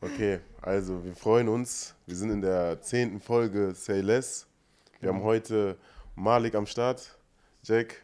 [0.00, 1.94] Okay, also wir freuen uns.
[2.06, 4.46] Wir sind in der zehnten Folge Say Less.
[5.00, 5.78] Wir haben heute
[6.14, 7.18] Malik am Start.
[7.62, 8.02] Jack,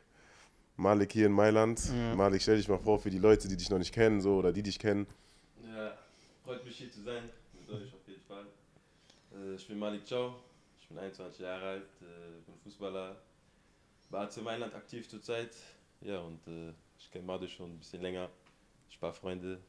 [0.76, 1.80] Malik hier in Mailand.
[1.88, 2.14] Ja.
[2.14, 4.52] Malik, stell dich mal vor für die Leute, die dich noch nicht kennen, so oder
[4.52, 5.06] die dich kennen.
[5.62, 5.92] Ja,
[6.42, 8.46] freut mich hier zu sein, mit euch auf jeden Fall.
[9.34, 10.34] Äh, ich bin Malik Chow,
[10.80, 13.16] ich bin 21 Jahre alt, äh, bin Fußballer,
[14.08, 15.50] bei AC Mailand aktiv zurzeit.
[16.00, 18.30] Ja, und äh, ich kenne Madu schon ein bisschen länger,
[18.88, 19.60] ich paar Freunde.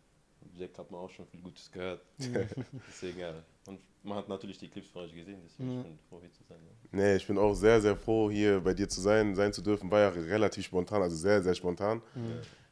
[0.54, 2.02] Jack hat mir auch schon viel Gutes gehört.
[2.88, 3.34] deswegen, ja.
[3.68, 5.82] Und man hat natürlich die Clips von euch gesehen, deswegen Ja.
[5.82, 6.58] ich bin froh, hier zu sein.
[6.64, 6.72] Ja.
[6.92, 9.90] Nee, ich bin auch sehr, sehr froh, hier bei dir zu sein, sein zu dürfen.
[9.92, 12.02] War ja relativ spontan, also sehr, sehr spontan.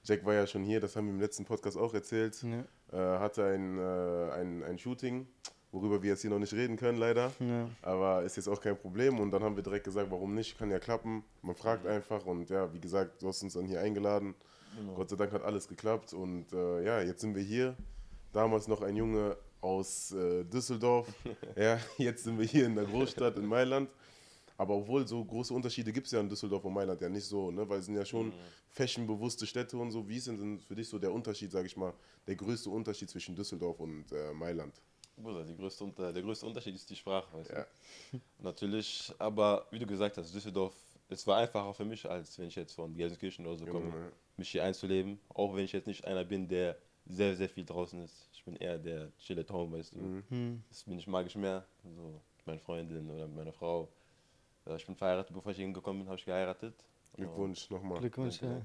[0.04, 2.42] Jack war ja schon hier, das haben wir im letzten Podcast auch erzählt.
[2.44, 2.64] Ja.
[2.92, 5.28] Äh, hatte ein, äh, ein, ein Shooting,
[5.72, 7.31] worüber wir jetzt hier noch nicht reden können, leider.
[7.40, 7.70] Ja.
[7.81, 9.20] Aber ist jetzt auch kein Problem.
[9.20, 10.58] Und dann haben wir direkt gesagt, warum nicht?
[10.58, 11.23] Kann ja klappen.
[11.44, 12.26] Man fragt einfach.
[12.26, 14.34] Und ja, wie gesagt, du hast uns dann hier eingeladen.
[14.78, 14.94] Genau.
[14.94, 16.14] Gott sei Dank hat alles geklappt.
[16.14, 17.76] Und äh, ja, jetzt sind wir hier.
[18.32, 21.08] Damals noch ein Junge aus äh, Düsseldorf.
[21.55, 23.90] ja, jetzt sind wir hier in der Großstadt in Mailand.
[24.58, 27.50] Aber obwohl so große Unterschiede gibt es ja in Düsseldorf und Mailand ja nicht so,
[27.50, 27.67] ne?
[27.70, 28.34] weil es sind ja schon
[28.72, 30.08] fashionbewusste Städte und so.
[30.08, 31.94] Wie ist denn für dich so der Unterschied, sage ich mal,
[32.28, 34.73] der größte Unterschied zwischen Düsseldorf und äh, Mailand?
[35.16, 37.66] Bruder, größte der größte Unterschied ist die Sprache, weißt Ja.
[38.12, 38.20] du?
[38.44, 40.73] Natürlich, aber wie du gesagt hast, Düsseldorf,
[41.08, 43.90] es war einfacher für mich, als wenn ich jetzt von Gelsenkirchen oder so Genau, komme,
[43.97, 44.12] ja.
[44.40, 45.20] Mich hier einzuleben.
[45.30, 48.30] Auch wenn ich jetzt nicht einer bin, der sehr, sehr viel draußen ist.
[48.34, 50.00] Ich bin eher der chille at home, weißt du.
[50.00, 50.23] Mhm.
[50.30, 50.64] Hm.
[50.70, 51.66] Das bin ich, mag ich mehr.
[51.84, 53.90] So, mit meiner Freundin oder mit meiner Frau.
[54.76, 56.76] Ich bin verheiratet, bevor ich hier hingekommen bin, habe ich geheiratet.
[57.14, 58.00] Glückwunsch nochmal.
[58.00, 58.62] Glückwunsch, ja.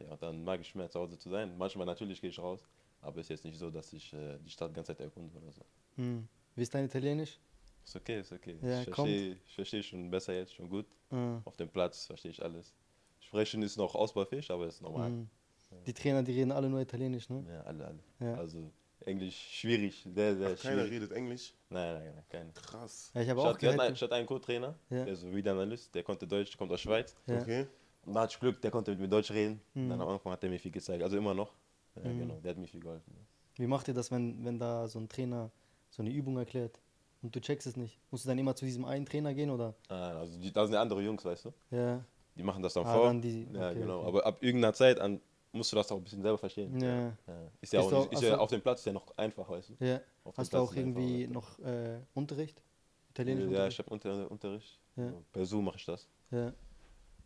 [0.00, 1.56] Ja, dann mag ich mehr zu Hause zu sein.
[1.56, 2.66] Manchmal natürlich gehe ich raus,
[3.00, 5.36] aber es ist jetzt nicht so, dass ich äh, die Stadt die ganze Zeit erkunde
[5.38, 5.62] oder so.
[5.96, 6.28] Hm.
[6.54, 7.38] Wie ist dein Italienisch?
[7.84, 8.58] Ist okay, ist okay.
[8.62, 10.86] Ja, ich verstehe ich versteh schon besser jetzt, schon gut.
[11.10, 11.40] Ah.
[11.44, 12.74] Auf dem Platz verstehe ich alles.
[13.32, 15.08] Sprechen ist noch ausbaufähig, aber ist normal.
[15.08, 15.28] Hm.
[15.86, 17.42] Die Trainer, die reden alle nur Italienisch, ne?
[17.48, 17.98] Ja, alle, alle.
[18.20, 18.34] Ja.
[18.34, 18.70] Also
[19.06, 20.90] Englisch schwierig, sehr, sehr Keiner schwierig.
[20.92, 21.54] redet Englisch.
[21.70, 22.52] Nein, nein, nein, kein.
[22.52, 23.10] Krass.
[23.14, 23.90] Ja, ich habe auch gehört.
[23.94, 25.04] ich hatte einen Co-Trainer, Ja.
[25.06, 27.16] der ist so Video Analyst, der konnte Deutsch, kommt aus Schweiz.
[27.26, 27.40] Ja.
[27.40, 27.66] Okay.
[28.04, 29.62] Und da hatte ich Glück, der konnte mit mir Deutsch reden.
[29.72, 29.88] Mhm.
[29.88, 31.54] Dann am Anfang hat er mir viel gezeigt, also immer noch.
[31.96, 32.18] Ja, Mhm.
[32.18, 33.14] genau, der hat mir viel geholfen.
[33.56, 35.50] Wie macht ihr das, wenn, wenn da so ein Trainer
[35.88, 36.78] so eine Übung erklärt
[37.22, 37.98] und du checkst es nicht?
[38.10, 39.74] Musst du dann immer zu diesem einen Trainer gehen oder?
[39.88, 41.52] Ah, also die, da sind ja andere Jungs, weißt du?
[41.70, 42.04] Ja.
[42.36, 43.06] Die machen das dann Ah, vor.
[43.06, 43.98] dann die- ja, okay, genau.
[44.00, 44.08] okay.
[44.08, 45.20] Aber ab irgendeiner Zeit an
[45.52, 46.80] musst du das auch ein bisschen selber verstehen.
[46.80, 47.08] Ja.
[47.08, 47.14] Ja.
[47.60, 48.42] Ist ja auch auch- ist ja achso.
[48.42, 49.84] auf dem Platz ist ja noch einfach, weißt du?
[49.84, 50.00] Ja.
[50.24, 51.34] Auf Hast du Platz auch irgendwie einfach.
[51.58, 52.62] noch äh, Unterricht?
[53.10, 53.72] Italienisch Ja, Unterricht?
[53.74, 54.80] ich habe unter, Unterricht.
[54.96, 55.08] Ja.
[55.10, 56.08] So, Per Zoom mache ich das.
[56.30, 56.52] Ja.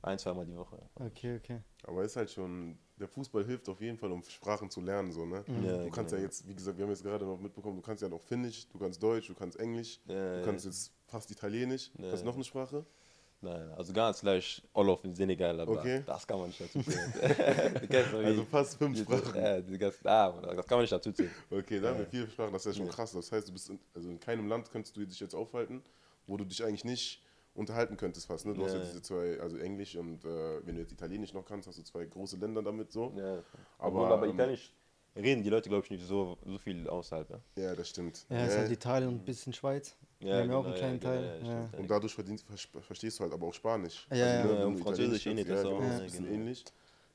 [0.02, 0.78] Ein, zweimal die Woche.
[0.96, 1.60] Okay, okay.
[1.84, 5.24] Aber ist halt schon, der Fußball hilft auf jeden Fall, um Sprachen zu lernen, so,
[5.24, 5.42] ne?
[5.46, 5.64] Mhm.
[5.64, 6.20] Ja, Du kannst genau.
[6.22, 8.68] ja jetzt, wie gesagt, wir haben jetzt gerade noch mitbekommen, du kannst ja noch Finnisch,
[8.68, 11.90] du kannst Deutsch, du kannst Englisch, Ja, du kannst jetzt fast Italienisch.
[11.96, 12.24] Ja, Kannst du ja.
[12.26, 12.84] noch eine Sprache?
[13.42, 16.02] Nein, also ganz leicht Olof in Senegal, aber Okay.
[16.06, 17.12] das kann man nicht dazu zählen.
[18.24, 19.34] Also fast fünf Sprachen.
[19.36, 21.30] Ja, ganzen, ah, das kann man nicht dazu zählen.
[21.50, 22.92] Okay, da haben wir viele Sprachen, das ist ja schon Ja.
[22.92, 23.12] krass.
[23.12, 25.82] Das heißt, du bist in, also in keinem Land könntest du dich jetzt aufhalten,
[26.26, 27.22] wo du dich eigentlich nicht
[27.54, 28.46] unterhalten könntest fast.
[28.46, 28.54] Ne?
[28.54, 28.78] Du hast Ja.
[28.80, 31.82] ja diese zwei, also Englisch und äh, wenn du jetzt Italienisch noch kannst, hast du
[31.82, 33.12] zwei große Länder damit so.
[33.16, 33.42] Ja.
[33.78, 34.72] Aber, Aber, aber ähm, Italienisch
[35.14, 37.30] reden die Leute, glaube ich, nicht so, so viel außerhalb.
[37.30, 38.26] Ja, Ja, das stimmt.
[38.30, 39.96] Ja, ist halt Italien und ein bisschen Schweiz.
[40.18, 41.40] Wir haben ja auch einen kleinen genau, Teil.
[41.42, 41.78] ja, Ja.
[41.78, 44.06] Und dadurch verdienst, ver- verstehst du halt aber auch Spanisch.
[44.10, 44.44] Ja, ja.
[44.44, 46.34] ne, Ja, und Französisch ähnlich, das ja, auch, genau, ja, ist ein bisschen genau.
[46.36, 46.64] ähnlich.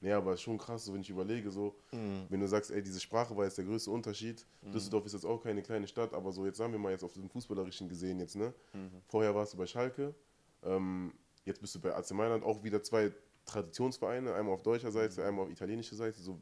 [0.03, 2.25] Nee, aber schon krass, so wenn ich überlege, so, Mhm.
[2.29, 4.45] wenn du sagst, ey, diese Sprache war jetzt der größte Unterschied.
[4.73, 7.13] Düsseldorf ist jetzt auch keine kleine Stadt, aber so jetzt sagen wir mal jetzt auf
[7.13, 8.53] dem Fußballerischen gesehen jetzt, ne?
[8.73, 8.89] Mhm.
[9.07, 10.15] Vorher warst du bei Schalke,
[10.63, 11.13] ähm,
[11.45, 13.11] jetzt bist du bei AC Mailand, auch wieder zwei
[13.45, 16.19] Traditionsvereine, einmal auf deutscher Seite, einmal auf italienischer Seite.
[16.19, 16.39] So,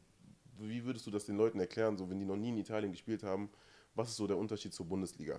[0.58, 3.22] wie würdest du das den Leuten erklären, so wenn die noch nie in Italien gespielt
[3.22, 3.50] haben,
[3.94, 5.38] was ist so der Unterschied zur Bundesliga?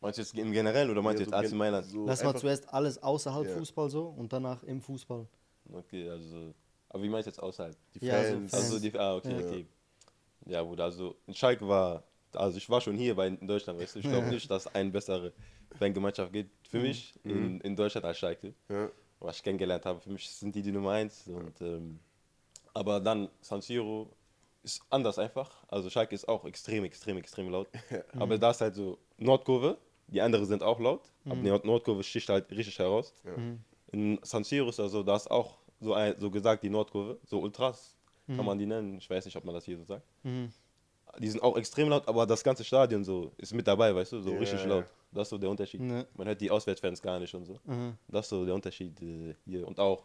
[0.00, 1.86] Meinst du jetzt im Generell oder meinst du Ja, jetzt so AC Mailand?
[1.86, 3.56] so Lass mal zuerst alles außerhalb Ja.
[3.56, 5.26] Fußball so und danach im Fußball.
[5.72, 6.54] Okay, also.
[6.88, 7.76] Aber wie meinst du jetzt außerhalb?
[7.94, 8.50] Die Ja, also Fans.
[8.50, 8.64] Fans.
[8.64, 9.38] Also die, ah, okay, Ja.
[9.46, 9.66] okay.
[10.46, 13.96] Ja, gut, also in Schalke war, also ich war schon hier bei in Deutschland, weißt
[13.96, 15.32] du, ich glaube nicht, dass eine bessere
[15.78, 18.54] Fangemeinschaft gibt für mich in, in Deutschland als Schalke.
[18.68, 18.88] ja.
[19.20, 21.26] Was ich kennengelernt habe, für mich sind die die Nummer eins.
[21.26, 21.98] Und, ähm,
[22.72, 24.08] aber dann San Siro
[24.62, 25.50] ist anders einfach.
[25.66, 27.68] Also Schalke ist auch extrem, extrem, extrem laut.
[28.16, 29.76] Aber da ist halt so Nordkurve,
[30.08, 33.14] die anderen sind auch laut, aber die Nord- Nordkurve sticht halt richtig heraus.
[33.92, 37.40] In San Siro ist also, da ist auch so, ein, so gesagt die Nordkurve, so
[37.40, 37.94] Ultras
[38.26, 38.98] kann man die nennen.
[38.98, 40.04] Ich weiß nicht, ob man das hier so sagt.
[40.22, 40.50] Mhm.
[41.20, 44.20] Die sind auch extrem laut, aber das ganze Stadion so ist mit dabei, weißt du,
[44.20, 44.66] so Ja, richtig ja.
[44.66, 44.84] laut.
[45.10, 45.80] Das ist so der Unterschied.
[45.80, 46.04] Ja.
[46.14, 47.58] Man hört die Auswärtsfans gar nicht und so.
[47.64, 47.94] Mhm.
[48.08, 49.66] Das ist so der Unterschied äh, hier.
[49.66, 50.04] Und auch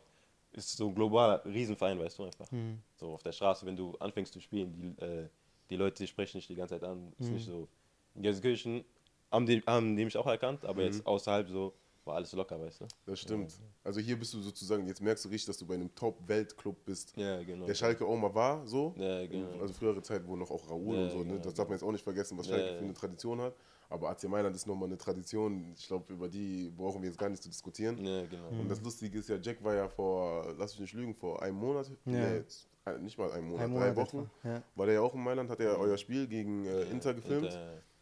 [0.53, 2.50] ist so ein globaler Riesenverein, weißt du einfach.
[2.51, 2.79] Mhm.
[2.95, 5.27] So auf der Straße, wenn du anfängst zu spielen, die, äh,
[5.69, 7.11] die Leute sprechen dich die ganze Zeit an.
[7.19, 7.33] Ist Mhm.
[7.33, 7.67] nicht so.
[8.15, 8.85] In Gelsenkirchen
[9.33, 10.88] haben die, haben die mich auch erkannt, aber Mhm.
[10.88, 11.74] jetzt außerhalb so
[12.06, 12.85] war alles locker, weißt du?
[13.06, 13.53] Das stimmt.
[13.83, 17.15] Also hier bist du sozusagen, jetzt merkst du richtig, dass du bei einem Top-Weltclub bist.
[17.15, 17.65] Ja, genau.
[17.65, 18.94] Der Schalke auch mal war, so.
[18.97, 19.59] Ja, genau.
[19.62, 21.25] Also frühere Zeit, wo noch auch Raoul Ja, und so, ne?
[21.33, 23.56] genau, Das darf man jetzt auch nicht vergessen, was Schalke Ja, für eine Tradition hat.
[23.89, 27.29] Aber AC Mailand ist nochmal eine Tradition, ich glaube, über die brauchen wir jetzt gar
[27.29, 28.03] nicht zu diskutieren.
[28.03, 28.50] Ja, genau.
[28.50, 31.57] Und das Lustige ist ja, Jack war ja vor, lass mich nicht lügen, vor einem
[31.57, 31.95] Monat, Ja.
[32.06, 34.63] nee, jetzt, äh, nicht mal einen Monat, Ein drei Monat Wochen, etwa, ja.
[34.75, 37.45] war der ja auch in Mailand, hat er ja euer Spiel gegen äh, Inter gefilmt,
[37.45, 37.59] Und,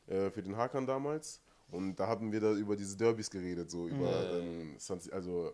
[0.07, 1.42] äh, für den Hakan damals.
[1.71, 4.38] Und da haben wir da über diese Derbys geredet, so über, Ja.
[4.39, 4.75] ähm,
[5.12, 5.53] also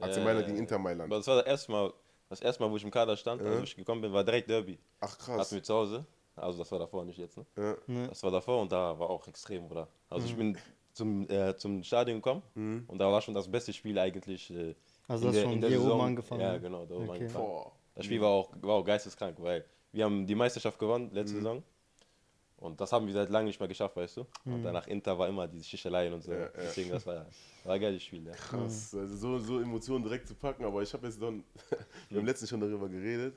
[0.00, 0.58] AC Ja, Mailand ja, gegen.
[0.58, 1.10] Inter Mailand.
[1.10, 1.92] Aber das war das erste Mal,
[2.28, 3.48] das erste Mal, wo ich im Kader stand, Ja.
[3.50, 4.78] als ich gekommen bin, war direkt Derby.
[5.00, 5.38] Ach krass.
[5.40, 6.06] Hatten wir zu Hause.
[6.36, 7.46] Also das war davor, nicht jetzt, ne?
[7.56, 7.76] Ja.
[7.86, 8.06] Ja.
[8.08, 9.88] Das war davor und da war auch extrem, oder?
[10.10, 10.30] Also Mhm.
[10.30, 10.58] ich bin
[10.92, 14.50] zum, äh, zum Stadion gekommen und da war schon das beste Spiel eigentlich.
[14.50, 14.74] Äh,
[15.08, 16.00] Also in das der- schon in der hier oben Saison.
[16.06, 16.40] angefangen.
[16.40, 17.18] Ja, genau, da oben Okay.
[17.20, 17.44] angefangen.
[17.46, 17.72] Boah.
[17.94, 21.38] Das Spiel war auch, war auch geisteskrank, weil wir haben die Meisterschaft gewonnen letzte Mhm.
[21.38, 21.62] Saison.
[22.58, 24.26] Und das haben wir seit langem nicht mehr geschafft, weißt du?
[24.46, 26.32] Und danach Inter war immer diese Schicheleien und so.
[26.32, 26.48] Ja, ja.
[26.56, 27.26] Deswegen, das war,
[27.64, 28.32] war ein geiles Spiel, ja.
[28.32, 31.44] Krass, also so, so Emotionen direkt zu packen, aber ich habe jetzt dann,
[32.08, 33.36] wir haben letztens schon darüber geredet,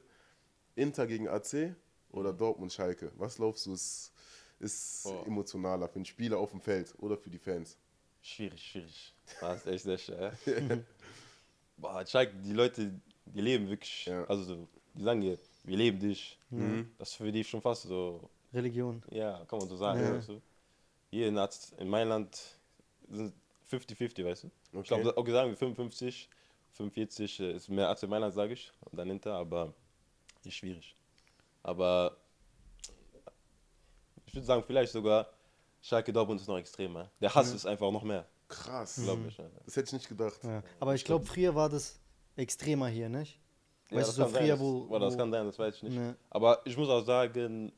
[0.75, 1.75] Inter gegen AC
[2.12, 4.13] oder Dortmund Schalke, was glaubst du ist,
[4.60, 5.27] ist Boah.
[5.27, 7.77] emotionaler für einen Spieler auf dem Feld oder für die Fans?
[8.21, 9.13] Schwierig, schwierig.
[9.42, 10.33] Das ist echt sehr schwer.
[11.77, 12.92] Boah, Schalke, die Leute,
[13.25, 14.24] die leben wirklich, Ja.
[14.25, 16.38] also so, die sagen dir, wir leben dich.
[16.98, 19.04] Das ist für die schon fast so, Religion.
[19.12, 20.13] ja, kann man so sagen, Ja.
[20.16, 20.42] weißt du?
[21.12, 22.38] Hier in, Az- in Mailand
[23.10, 23.34] sind
[23.72, 24.48] 50-50, weißt du?
[24.72, 24.80] Okay.
[24.81, 26.30] Ich glaube, auch sagen wir 55,
[26.74, 29.74] 45 äh, ist mehr AC Mailand, sage ich, und dann Inter, aber
[30.44, 30.96] ist schwierig.
[31.63, 32.16] Aber
[34.25, 35.28] ich würde sagen, vielleicht sogar
[35.81, 37.10] Schalke Dortmund ist noch extremer.
[37.22, 39.38] Der Hass ist einfach noch mehr, Krass, glaube ich.
[39.38, 39.45] Ja.
[39.66, 40.44] das hätte ich nicht gedacht.
[40.44, 40.62] Ja.
[40.80, 42.00] Aber ich glaube, früher war das
[42.36, 43.40] extremer hier, nicht?
[43.90, 44.86] Ja, Weißt das du, so kann sein, früher, das- wo.
[44.88, 45.95] boah, das wo kann sein, das weiß ich nicht.
[45.95, 46.16] Ne.
[46.30, 47.72] Aber ich muss auch sagen,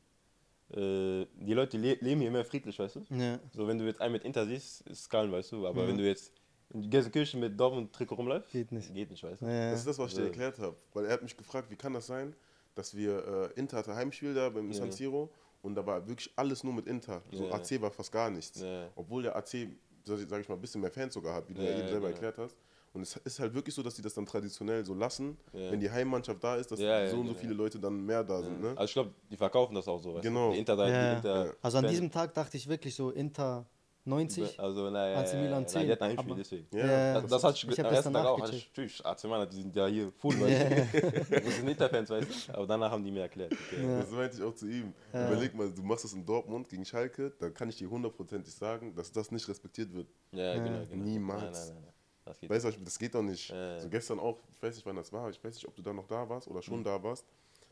[0.76, 3.06] äh, die Leute le leben hier mehr friedlich, weißt du?
[3.10, 3.40] ja.
[3.54, 5.68] So, wenn du jetzt einen mit Inter siehst, ist es kalm, weißt du?
[5.68, 5.88] Aber Ja.
[5.88, 6.34] wenn du jetzt
[6.74, 8.94] in Gelsenkirchen mit Dortmund-Trikot rumläufst, Geht nicht.
[8.94, 9.46] Geht nicht, weißt du?
[9.46, 9.72] Ja.
[9.72, 10.28] Das ist das, was ich dir Ja.
[10.28, 12.34] erklärt habe, weil er hat mich gefragt, wie kann das sein,
[12.76, 14.74] dass wir, äh, Inter hatte Heimspiel da beim Ja.
[14.74, 15.30] San Siro
[15.62, 17.54] und da war wirklich alles nur mit Inter, so Ja.
[17.56, 18.62] AC war fast gar nichts.
[18.62, 18.90] Ja.
[18.96, 19.68] Obwohl der AC,
[20.06, 22.08] sag ich mal, ein bisschen mehr Fans sogar hat, wie du ja, Ja, eben selber
[22.08, 22.22] genau.
[22.22, 22.58] erklärt hast.
[22.94, 25.72] Und es ist halt wirklich so, dass die das dann traditionell so lassen, Ja.
[25.72, 27.40] wenn die Heimmannschaft da ist, dass Ja, ja, so und so genau.
[27.42, 28.60] viele Leute dann mehr da sind.
[28.62, 28.70] Ne?
[28.72, 30.48] Also ich glaube, die verkaufen das auch so, weißt Genau.
[30.50, 30.54] du?
[30.54, 31.14] Die Inter, die Ja.
[31.14, 33.66] Inter Also an diesem Tag dachte ich wirklich so Inter
[34.04, 34.60] 90.
[34.60, 36.66] Also, naja, AC Milan nein, 10, die hatten ein aber- deswegen.
[36.76, 37.22] Ja, Ja.
[37.22, 38.42] Das, das hatte ich, Ich hab am ersten Tag auch.
[38.42, 38.68] Gecheckt.
[38.72, 41.32] natürlich, AC Mailand, die sind ja hier full, weißt du?
[41.46, 42.54] Das sind Inter-Fans, weißt du?
[42.56, 43.54] Aber danach haben die mir erklärt.
[43.54, 43.86] Okay.
[43.88, 44.00] Ja.
[44.00, 44.92] Das meinte ich auch zu ihm.
[45.14, 48.94] Überleg mal, du machst das in Dortmund gegen Schalke, dann kann ich dir hundertprozentig sagen,
[48.96, 50.08] dass das nicht respektiert wird.
[50.32, 51.04] Ja, genau, genau.
[51.06, 51.42] Niemals.
[51.44, 51.91] Nein, nein, nein, nein.
[52.32, 53.50] Das geht Weißt du, das geht doch nicht.
[53.50, 53.80] Ja.
[53.80, 55.92] So gestern auch, ich weiß nicht, wann das war, ich weiß nicht, ob du da
[55.92, 57.26] noch da warst oder schon da warst.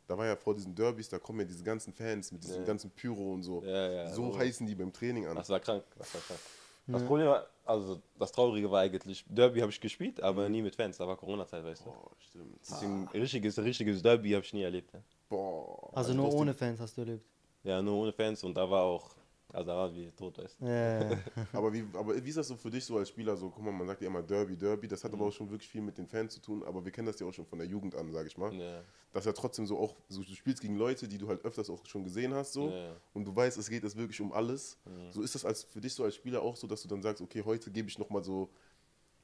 [0.06, 2.66] Da war ja vor diesen Derbys, da kommen ja diese ganzen Fans mit diesem Ja.
[2.66, 3.64] ganzen Pyro und so.
[3.64, 4.38] Ja, ja, so oh.
[4.38, 5.36] heißen die beim Training an.
[5.36, 5.84] Das war krank.
[5.98, 6.40] Das war krank.
[6.88, 10.76] Das Problem war, also das Traurige war eigentlich, Derby habe ich gespielt, aber nie mit
[10.76, 10.98] Fans.
[10.98, 11.92] Da war Corona-Zeit, weißt du.
[11.92, 12.60] Boah, stimmt.
[12.68, 14.92] Deswegen richtiges, richtiges Derby habe ich nie erlebt.
[14.94, 15.92] Ja, Boah.
[15.96, 17.24] Also du nur ohne Fans hast du erlebt.
[17.64, 19.12] ja nur ohne Fans und da war auch,
[19.52, 20.66] also da waren wir tot, weißt du.
[20.66, 21.16] Ja, ja.
[21.16, 21.22] Die,
[21.58, 23.36] aber, wie, aber wie ist das so für dich so als Spieler?
[23.36, 24.88] So, guck mal, man sagt ja immer Derby, Derby.
[24.88, 25.30] Das hat aber Mhm.
[25.30, 26.64] auch schon wirklich viel mit den Fans zu tun.
[26.64, 28.54] Aber wir kennen das ja auch schon von der Jugend an, sag ich mal.
[28.54, 28.82] Ja.
[29.12, 31.84] Dass ja trotzdem so auch, so, du spielst gegen Leute, die du halt öfters auch
[31.86, 32.70] schon gesehen hast, so.
[32.70, 32.96] Ja.
[33.14, 34.78] Und du weißt, es geht es wirklich um alles.
[35.12, 37.22] So ist das als, für dich so als Spieler auch so, dass du dann sagst,
[37.22, 38.50] okay, heute gebe ich nochmal so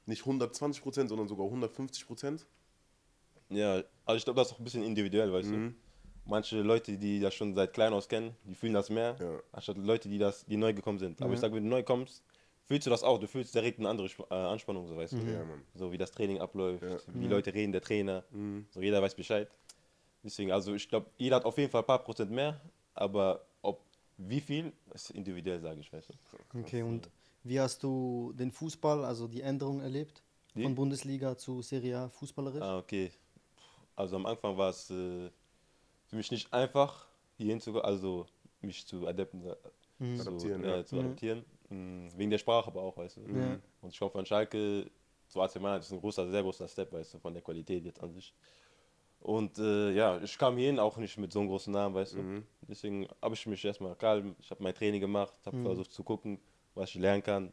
[0.06, 2.46] nicht 120 Prozent, sondern sogar 150 Prozent.
[3.48, 5.70] Ja, also ich glaube, das ist auch ein bisschen individuell, weißt Mhm.
[5.70, 5.85] du.
[6.28, 9.40] Manche Leute, die das schon seit klein aus kennen, die fühlen das mehr, Ja.
[9.52, 11.22] anstatt Leute, die das, die neu gekommen sind.
[11.22, 12.22] Aber ich sage, wenn du neu kommst,
[12.64, 13.18] fühlst du das auch.
[13.20, 15.18] Du fühlst direkt eine andere Sp- äh, Anspannung, so weißt du.
[15.18, 15.44] Ja.
[15.74, 16.98] So wie das Training abläuft, Ja.
[17.14, 18.24] wie die Leute reden, der Trainer.
[18.30, 18.66] Mhm.
[18.70, 19.48] So jeder weiß Bescheid.
[20.24, 22.60] Deswegen, also ich glaube, jeder hat auf jeden Fall ein paar Prozent mehr,
[22.94, 23.80] aber ob
[24.18, 26.58] wie viel, ist individuell, sage ich, weißt du.
[26.60, 27.08] Okay, und
[27.44, 30.22] wie hast du den Fußball, also die Änderung erlebt?
[30.56, 30.62] Die?
[30.64, 32.62] Von Bundesliga zu Serie A fußballerisch?
[32.62, 33.12] Ah, okay.
[33.94, 35.30] Also am Anfang war es äh,
[36.16, 37.06] für mich nicht einfach,
[37.36, 38.26] hier hinzukommen, also
[38.62, 39.42] mich zu adapten,
[39.98, 40.16] Mhm.
[40.16, 40.84] so, Adaptieren, äh, ja.
[40.84, 41.44] zu adaptieren.
[41.68, 43.20] Mm, Wegen der Sprache aber auch, weißt du.
[43.82, 44.90] Und ich komme von Schalke
[45.28, 47.84] zu AC Mailand, das ist ein großer, sehr großer Step, weißt du, von der Qualität
[47.84, 48.34] jetzt an sich.
[49.20, 52.18] Und äh, ja, ich kam hierhin auch nicht mit so einem großen Namen, weißt du.
[52.18, 52.46] Mhm.
[52.68, 56.38] Deswegen habe ich mich erstmal kalm, ich habe mein Training gemacht, habe versucht zu gucken,
[56.74, 57.52] was ich lernen kann.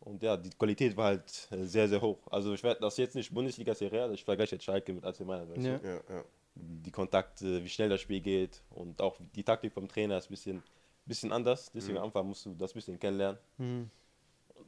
[0.00, 2.18] Und ja, die Qualität war halt äh, sehr, sehr hoch.
[2.30, 5.50] Also ich werde das jetzt nicht Bundesliga-Serie, also ich vergleiche jetzt Schalke mit AC Mailand,
[5.52, 5.78] weißt Ja.
[5.78, 5.86] du.
[5.86, 6.24] Ja, ja.
[6.62, 10.30] Die Kontakte, wie schnell das Spiel geht und auch die Taktik vom Trainer ist ein
[10.30, 10.62] bisschen,
[11.06, 11.70] bisschen anders.
[11.72, 13.38] Deswegen am Anfang musst du das ein bisschen kennenlernen.
[13.58, 13.90] Mhm.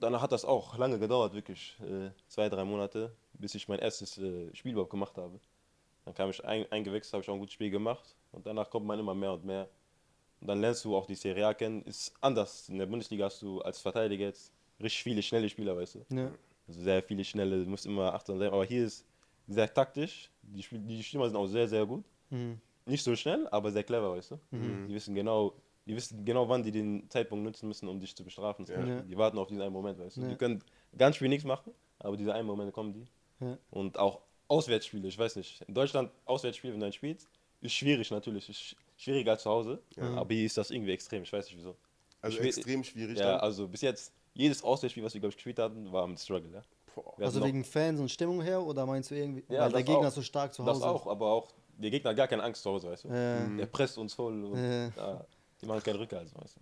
[0.00, 4.16] Danach hat das auch lange gedauert, wirklich äh, zwei, drei Monate, bis ich mein erstes
[4.18, 5.38] äh, Spiel überhaupt gemacht habe.
[6.04, 8.86] Dann kam ich ein, eingewechselt, habe ich auch ein gutes Spiel gemacht und danach kommt
[8.86, 9.68] man immer mehr und mehr.
[10.40, 11.82] Und dann lernst du auch die Serie A kennen.
[11.82, 12.68] Ist anders.
[12.68, 16.04] In der Bundesliga hast du als Verteidiger jetzt richtig viele schnelle Spieler, weißt du.
[16.16, 16.32] Ja.
[16.66, 18.48] Also sehr viele schnelle, du musst immer achtsam sein.
[18.48, 19.06] Aber hier ist
[19.46, 20.31] sehr taktisch.
[20.42, 22.04] Die, Spiel die Stürmer sind auch sehr, sehr gut.
[22.30, 22.60] Mhm.
[22.86, 24.38] Nicht so schnell, aber sehr clever, weißt du.
[24.50, 25.54] Die wissen genau,
[25.86, 28.66] die wissen genau, wann die den Zeitpunkt nutzen müssen, um dich zu bestrafen.
[28.66, 28.84] Ja.
[28.84, 29.00] Ja.
[29.02, 30.22] Die warten auf diesen einen Moment, weißt du.
[30.22, 30.28] Ja.
[30.28, 30.62] Die können
[30.98, 33.04] ganz Spiel nichts machen, aber diese einen Momente kommen die.
[33.40, 33.56] Ja.
[33.70, 35.62] Und auch Auswärtsspiele, ich weiß nicht.
[35.62, 37.28] In Deutschland, Auswärtsspiel, wenn du ein spielst,
[37.60, 38.48] ist schwierig natürlich.
[38.48, 39.80] Ist sch- schwieriger als zu Hause.
[39.96, 41.76] Aber hier ist das irgendwie extrem, ich weiß nicht wieso.
[42.20, 43.40] Also Ich extrem schwierig Ja, dann.
[43.40, 46.62] also bis jetzt, jedes Auswärtsspiel, was wir, glaube ich, gespielt hatten, war ein Struggle, ja.
[46.94, 47.14] Boah.
[47.16, 49.84] Wir Also wegen Fans und Stimmung her oder meinst du irgendwie, Ja, weil der das
[49.86, 50.12] Gegner auch.
[50.12, 52.70] so stark zu Das Hause auch, aber auch der Gegner hat gar keine Angst zu
[52.70, 53.08] Hause, weißt du.
[53.08, 53.46] Ja.
[53.46, 54.88] Der presst uns voll und Ja.
[54.96, 55.24] ja,
[55.60, 56.60] die machen keinen Rückhalt, weißt du.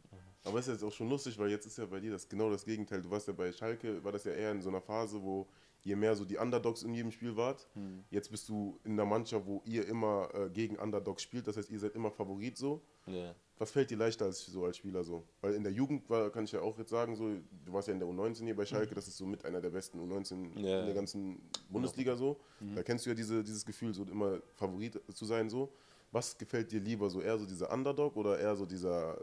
[0.49, 2.49] Aber es ist jetzt auch schon lustig, weil jetzt ist ja bei dir das genau
[2.51, 3.03] das Gegenteil.
[3.03, 5.47] Du warst ja bei Schalke, war das ja eher in so einer Phase, wo
[5.85, 7.69] ihr mehr so die Underdogs in jedem Spiel wart.
[7.75, 8.05] Hm.
[8.11, 11.47] Jetzt bist du in der Mannschaft, wo ihr immer äh, gegen Underdogs spielt.
[11.47, 12.83] Das heißt, ihr seid immer Favorit so.
[13.07, 13.35] Ja.
[13.59, 15.27] Was fällt dir leichter als so als Spieler so?
[15.43, 17.95] Weil in der Jugend war, kann ich ja auch jetzt sagen, so, du warst ja
[17.95, 20.81] in der U19 hier bei Schalke, das ist so mit einer der besten U19 Ja.
[20.81, 22.41] in der ganzen Bundesliga so.
[22.75, 25.73] Da kennst du ja diese, dieses Gefühl, so immer Favorit zu sein so.
[26.13, 27.21] Was gefällt dir lieber so?
[27.21, 29.23] Eher so dieser Underdog oder eher so dieser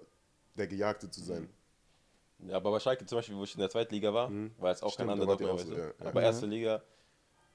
[0.55, 1.49] der Gejagte zu sein?
[2.39, 4.84] Ja, aber bei Schalke zum Beispiel, wo ich in der zweiten Liga war, war jetzt
[4.84, 5.91] auch Stimmt, kein Underdog mehr, so, ja, ja.
[6.06, 6.82] Aber erste Liga,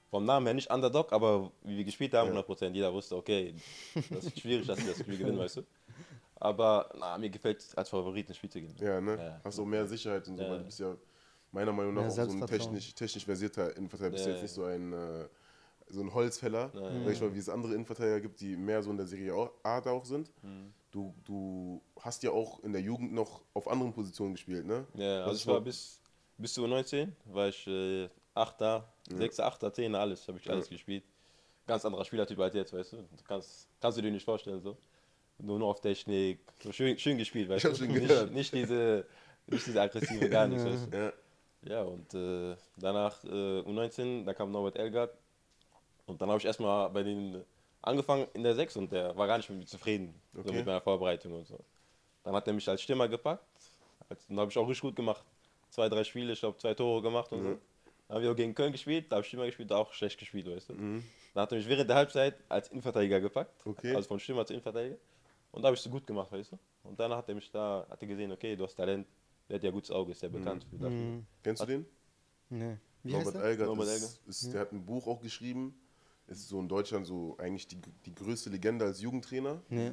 [0.09, 2.41] vom Namen her nicht Underdog, aber wie wir gespielt haben, Ja.
[2.41, 3.55] 100%, jeder wusste, okay,
[4.09, 5.61] das ist schwierig, dass wir das Spiel gewinnen, weißt du.
[6.35, 8.77] Aber na, mir gefällt es als Favorit ein Spiel zu gewinnen.
[8.79, 9.15] Ja, ne?
[9.17, 9.41] Ja.
[9.43, 10.49] Hast auch mehr Sicherheit und so, Ja.
[10.49, 10.95] weil du bist ja
[11.51, 14.09] meiner Meinung nach auch so ein technisch, technisch versierter Innenverteidiger.
[14.09, 14.43] Du bist Ja, jetzt ja.
[14.43, 15.27] nicht so ein, äh,
[15.87, 18.97] so ein Holzfäller, Ja, ich mal, wie es andere Innenverteidiger gibt, die mehr so in
[18.97, 20.29] der Serie auch- A da auch sind.
[20.43, 20.73] Mhm.
[20.93, 24.85] Du, du hast ja auch in der Jugend noch auf anderen Positionen gespielt, ne?
[24.93, 25.99] Ja, also ist ich war bis,
[26.37, 31.03] bis zu 19, war ich äh, 8er, 6er, 8er, 10er, alles, habe ich alles gespielt.
[31.65, 32.97] Ganz anderer Spielertyp als jetzt, weißt du.
[32.97, 34.77] du kannst, kannst du dir nicht vorstellen, so.
[35.39, 37.75] Nur noch auf Technik, so schön, schön gespielt, weißt Ich du.
[37.77, 38.31] schon nicht, gehört.
[38.31, 39.07] nicht diese,
[39.47, 40.97] nicht diese aggressive, gar nichts, weißt du.
[40.97, 41.13] Ja.
[41.65, 45.17] Ja, und äh, danach äh, U19, da kam Norbert Elgard.
[46.05, 47.43] Und dann habe ich erstmal bei denen
[47.83, 50.53] angefangen in der 6 und der war gar nicht mit mir zufrieden, so Okay.
[50.53, 51.59] mit meiner Vorbereitung und so.
[52.23, 53.43] Dann hat er mich als Stürmer gepackt.
[54.09, 55.23] Als- Dann habe ich auch richtig gut gemacht.
[55.69, 57.49] Zwei, drei Spiele, ich glaube zwei Tore gemacht und so.
[58.07, 60.19] Dann haben wir auch gegen Köln gespielt, da habe ich Stürmer gespielt, da auch schlecht
[60.19, 60.73] gespielt, weißt du.
[60.75, 61.03] Dann
[61.35, 63.65] hat er mich während der Halbzeit als Innenverteidiger gepackt.
[63.65, 63.95] Okay.
[63.95, 64.97] Also von Stürmer zu Innenverteidiger.
[65.51, 66.59] Und da habe ich so gut gemacht, weißt du.
[66.83, 69.07] Und dann hat er mich da, hat er gesehen, okay, du hast Talent,
[69.49, 71.21] der hat ja gutes Auge, ist ja bekannt für dafür.
[71.43, 71.85] Kennst du den?
[72.49, 72.77] Nee.
[73.03, 73.49] Wie heißt Norbert der?
[73.49, 75.75] Elgert, Norbert ist, ist, der hat ein Buch auch geschrieben.
[76.27, 79.61] Ist so in Deutschland so eigentlich die, die größte Legende als Jugendtrainer.
[79.69, 79.91] Nee.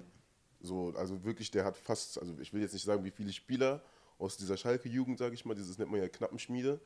[0.61, 3.83] So, also wirklich, der hat fast, also ich will jetzt nicht sagen, wie viele Spieler
[4.19, 6.79] aus dieser Schalke-Jugend, sage ich mal, dieses nennt man ja Knappenschmiede,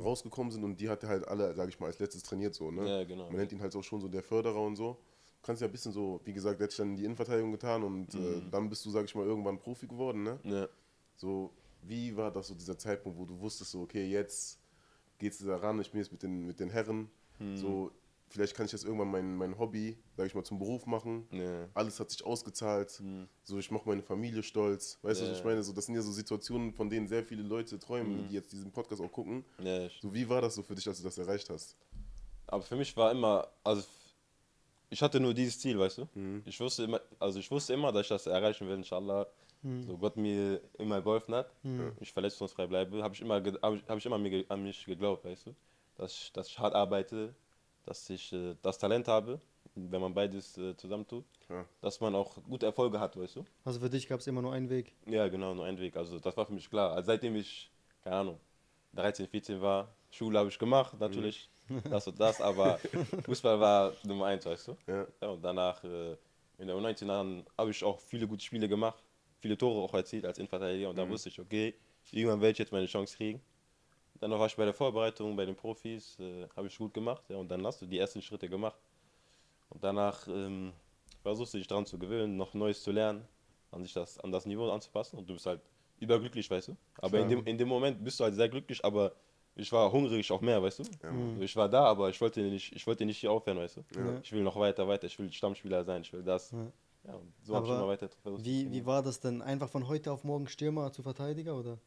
[0.00, 2.72] rausgekommen sind und die hat er halt alle, sage ich mal, als letztes trainiert so,
[2.72, 2.86] ne?
[2.88, 3.26] Ja, genau.
[3.26, 4.94] Man nennt ihn halt auch schon so der Förderer und so.
[4.94, 7.52] Du kannst ja ein bisschen so, wie gesagt, der hat sich dann in die Innenverteidigung
[7.52, 10.40] getan und äh, dann bist du, sage ich mal, irgendwann Profi geworden, ne?
[10.42, 10.68] Ja.
[11.14, 11.52] So,
[11.82, 14.58] wie war das so dieser Zeitpunkt, wo du wusstest, so, okay, jetzt
[15.18, 17.08] geht's da ran, ich bin jetzt mit den, mit den Herren,
[17.54, 17.90] so,
[18.30, 21.26] vielleicht kann ich jetzt irgendwann mein, mein Hobby, sag ich mal, zum Beruf machen.
[21.32, 21.68] Ja.
[21.74, 23.02] Alles hat sich ausgezahlt,
[23.44, 24.98] so, ich mache meine Familie stolz.
[25.02, 25.38] Weißt du, was Ja.
[25.38, 25.62] ich meine?
[25.62, 28.70] So, das sind ja so Situationen, von denen sehr viele Leute träumen, die jetzt diesen
[28.72, 29.44] Podcast auch gucken.
[29.62, 31.76] Ja, So, wie war das so für dich, als du das erreicht hast?
[32.46, 33.82] Aber für mich war immer, also
[34.88, 36.08] ich hatte nur dieses Ziel, weißt du.
[36.44, 39.26] Ich wusste immer, also ich wusste immer, dass ich das erreichen will, inshallah.
[39.86, 41.52] So Gott mir immer geholfen hat,
[42.00, 44.16] ich verletzungsfrei bleibe, habe ich immer, hab ich, hab ich immer
[44.48, 45.54] an mich geglaubt, weißt du.
[45.96, 47.34] Dass ich, dass ich hart arbeite,
[47.84, 49.40] dass ich äh, das Talent habe,
[49.74, 51.64] wenn man beides äh, zusammentut, Ja.
[51.80, 53.44] dass man auch gute Erfolge hat, weißt du.
[53.64, 54.94] Also für dich gab es immer nur einen Weg.
[55.06, 55.96] Ja, genau, nur ein Weg.
[55.96, 56.92] Also das war für mich klar.
[56.92, 57.70] Also seitdem ich,
[58.02, 58.40] keine Ahnung,
[58.94, 61.48] 13, 14 war, Schule habe ich gemacht, natürlich,
[61.88, 62.78] das und das, aber
[63.24, 64.76] Fußball war Nummer eins, weißt du?
[64.88, 65.06] Ja.
[65.22, 66.16] Ja, und danach, äh,
[66.58, 69.02] in der U19 Jahren, habe ich auch viele gute Spiele gemacht,
[69.38, 71.74] viele Tore auch erzielt als Innenverteidiger und dann wusste ich, okay,
[72.10, 73.40] irgendwann werde ich jetzt meine Chance kriegen.
[74.20, 77.36] Dann war ich bei der Vorbereitung, bei den Profis, äh, habe ich gut gemacht ja,
[77.36, 78.78] und dann hast du die ersten Schritte gemacht.
[79.70, 80.72] Und danach ähm,
[81.22, 83.26] versuchst du dich daran zu gewöhnen, noch Neues zu lernen,
[83.70, 85.60] an sich das, an das Niveau anzupassen und du bist halt
[86.00, 86.76] überglücklich, weißt du.
[86.98, 89.12] Aber in dem, in dem Moment bist du halt sehr glücklich, aber
[89.54, 90.84] ich war hungrig auch mehr, weißt du.
[91.02, 93.84] Also Ich war da, aber ich wollte nicht, ich wollte nicht hier aufhören, weißt du.
[94.22, 96.52] Ich will noch weiter, weiter, ich will Stammspieler sein, ich will das.
[97.04, 98.44] Ja, und so habe ich immer weiter versucht.
[98.44, 99.40] Wie, wie war das denn?
[99.40, 101.78] Einfach von heute auf morgen Stürmer zu Verteidiger oder?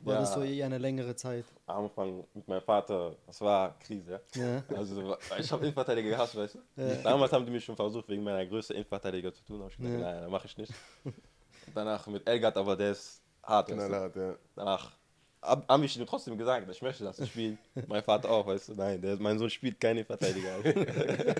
[0.00, 0.20] War Ja.
[0.20, 1.44] das so eher eine längere Zeit?
[1.66, 4.42] Am Anfang mit meinem Vater, das war Krise, ja.
[4.42, 4.62] Ja.
[4.76, 7.02] Also ich habe Innenverteidiger gehasst, weißt du.
[7.02, 9.62] Damals haben die mich schon versucht, wegen meiner Größe Innenverteidiger zu tun.
[9.62, 9.88] Hab ich Ja.
[9.88, 10.72] nein, das mache ich nicht.
[11.74, 13.68] Danach mit Elgard, aber der ist hart.
[13.70, 13.86] Weißt du?
[13.88, 14.34] Knallhart, ja.
[14.54, 14.92] Danach
[15.42, 17.58] hab- haben ich ihm trotzdem gesagt, ich möchte das spielen.
[17.88, 18.74] mein Vater auch, weißt du.
[18.74, 20.58] Nein, der, mein Sohn spielt keine Innenverteidiger.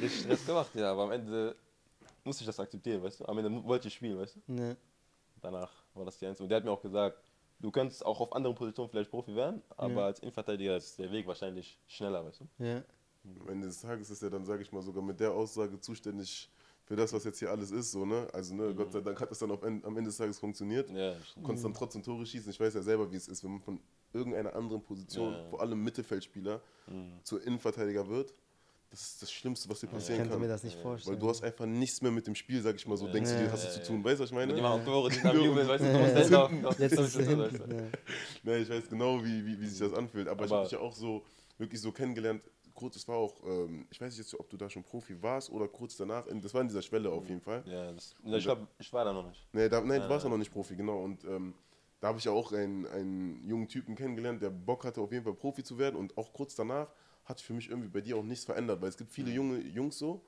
[0.00, 1.54] ich Stress gemacht, ja, aber am Ende
[2.24, 3.24] musste ich das akzeptieren, weißt du.
[3.26, 4.52] Am Ende wollte ich spielen, weißt du.
[4.52, 4.76] Ne.
[5.40, 6.44] Danach war das die Einzige.
[6.44, 7.18] Und der hat mir auch gesagt,
[7.62, 10.06] du könntest auch auf anderen Positionen vielleicht Profi werden, aber Ja.
[10.06, 12.64] als Innenverteidiger ist der Weg wahrscheinlich schneller, weißt du?
[12.64, 12.82] Ja.
[13.40, 16.50] Am Ende des Tages ist er dann, sage ich mal, sogar mit der Aussage zuständig
[16.84, 17.92] für das, was jetzt hier alles ist.
[17.92, 18.26] So, ne?
[18.32, 20.90] Also, ne, Gott sei Dank hat das dann auf, en- am Ende des Tages funktioniert.
[20.90, 22.50] Ja, Du konntest dann trotzdem Tore schießen.
[22.50, 23.78] Ich weiß ja selber, wie es ist, wenn man von
[24.12, 25.44] irgendeiner anderen Position, Ja.
[25.50, 26.60] vor allem Mittelfeldspieler,
[27.22, 28.34] zu Innenverteidiger wird.
[28.92, 30.48] Das ist das Schlimmste, was dir Ich passieren könnte mir kann.
[30.50, 31.18] das nicht Weil vorstellen.
[31.18, 33.44] du hast einfach nichts mehr mit dem Spiel, sag ich mal so, denkst du Ja.
[33.46, 34.04] dir, hast du zu tun.
[34.04, 34.52] Weißt du, was ich meine?
[34.54, 35.42] Die machen Tore, die am Ja.
[35.44, 36.48] Jubeln, weißt du, Ja.
[36.48, 37.64] musst Jetzt ist er weißt du?
[37.64, 37.74] hinten.
[37.74, 37.82] Ja.
[38.52, 40.28] Ne, ich weiß genau, wie, wie, wie sich das anfühlt.
[40.28, 41.24] Aber, ich Aber- habe dich ja auch so
[41.56, 42.42] wirklich so kennengelernt.
[42.74, 45.50] Kurz, es war auch, ähm, ich weiß nicht jetzt, ob du da schon Profi warst
[45.50, 46.26] oder kurz danach.
[46.26, 47.62] In, das war in dieser Schwelle auf jeden Fall.
[47.66, 49.46] Ja, das, ich glaube, ich war da noch nicht.
[49.52, 50.30] Nee, da, nee du Ja, warst ja ja.
[50.30, 51.02] noch nicht Profi, genau.
[51.02, 51.54] Und ähm,
[52.00, 55.24] da habe ich ja auch einen, einen jungen Typen kennengelernt, der Bock hatte, auf jeden
[55.24, 55.96] Fall Profi zu werden.
[55.96, 56.88] Und auch kurz danach
[57.24, 59.58] hat sich für mich irgendwie bei dir auch nichts verändert, weil es gibt viele junge
[59.60, 60.22] Jungs so,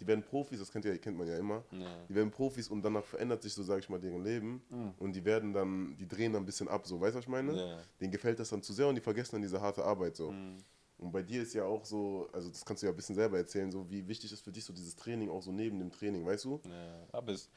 [0.00, 1.62] die werden Profis, das kennt, ja, kennt man ja immer.
[1.70, 2.04] Ja.
[2.08, 4.62] Die werden Profis und danach verändert sich so, sage ich mal, deren Leben.
[4.68, 4.94] Mhm.
[4.98, 7.28] Und die werden dann, die drehen dann ein bisschen ab, so, weißt du, was ich
[7.28, 7.56] meine?
[7.56, 7.82] Ja.
[8.00, 10.32] Denen gefällt das dann zu sehr und die vergessen dann diese harte Arbeit so.
[10.32, 10.56] Mhm.
[10.98, 13.38] Und bei dir ist ja auch so, also das kannst du ja ein bisschen selber
[13.38, 16.26] erzählen, so wie wichtig ist für dich so dieses Training auch so neben dem Training,
[16.26, 16.60] weißt du?
[16.64, 17.48] Ja, aber es,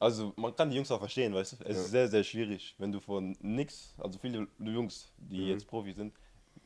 [0.00, 1.56] also man kann die Jungs auch verstehen, weißt du?
[1.64, 1.82] Es Ja.
[1.84, 5.48] ist sehr, sehr schwierig, wenn du von nix, also viele Jungs, die Mhm.
[5.48, 6.12] jetzt Profi sind,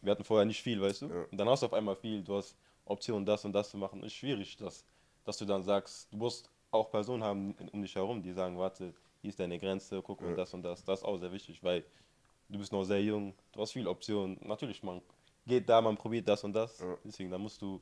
[0.02, 1.06] wir hatten vorher nicht viel, weißt du?
[1.06, 1.24] Ja.
[1.30, 4.02] Und dann hast du auf einmal viel, du hast Optionen, das und das zu machen.
[4.02, 4.84] Ist schwierig, dass,
[5.24, 8.94] dass du dann sagst, du musst auch Personen haben um dich herum, die sagen, warte,
[9.20, 10.36] hier ist deine Grenze, guck mal Ja.
[10.36, 10.84] das und das.
[10.84, 11.84] Das ist auch sehr wichtig, weil
[12.48, 14.38] du bist noch sehr jung, du hast viele Optionen.
[14.42, 15.00] Natürlich, man
[15.46, 16.78] geht da, man probiert das und das.
[16.80, 16.96] Ja.
[17.04, 17.80] Deswegen, da musst du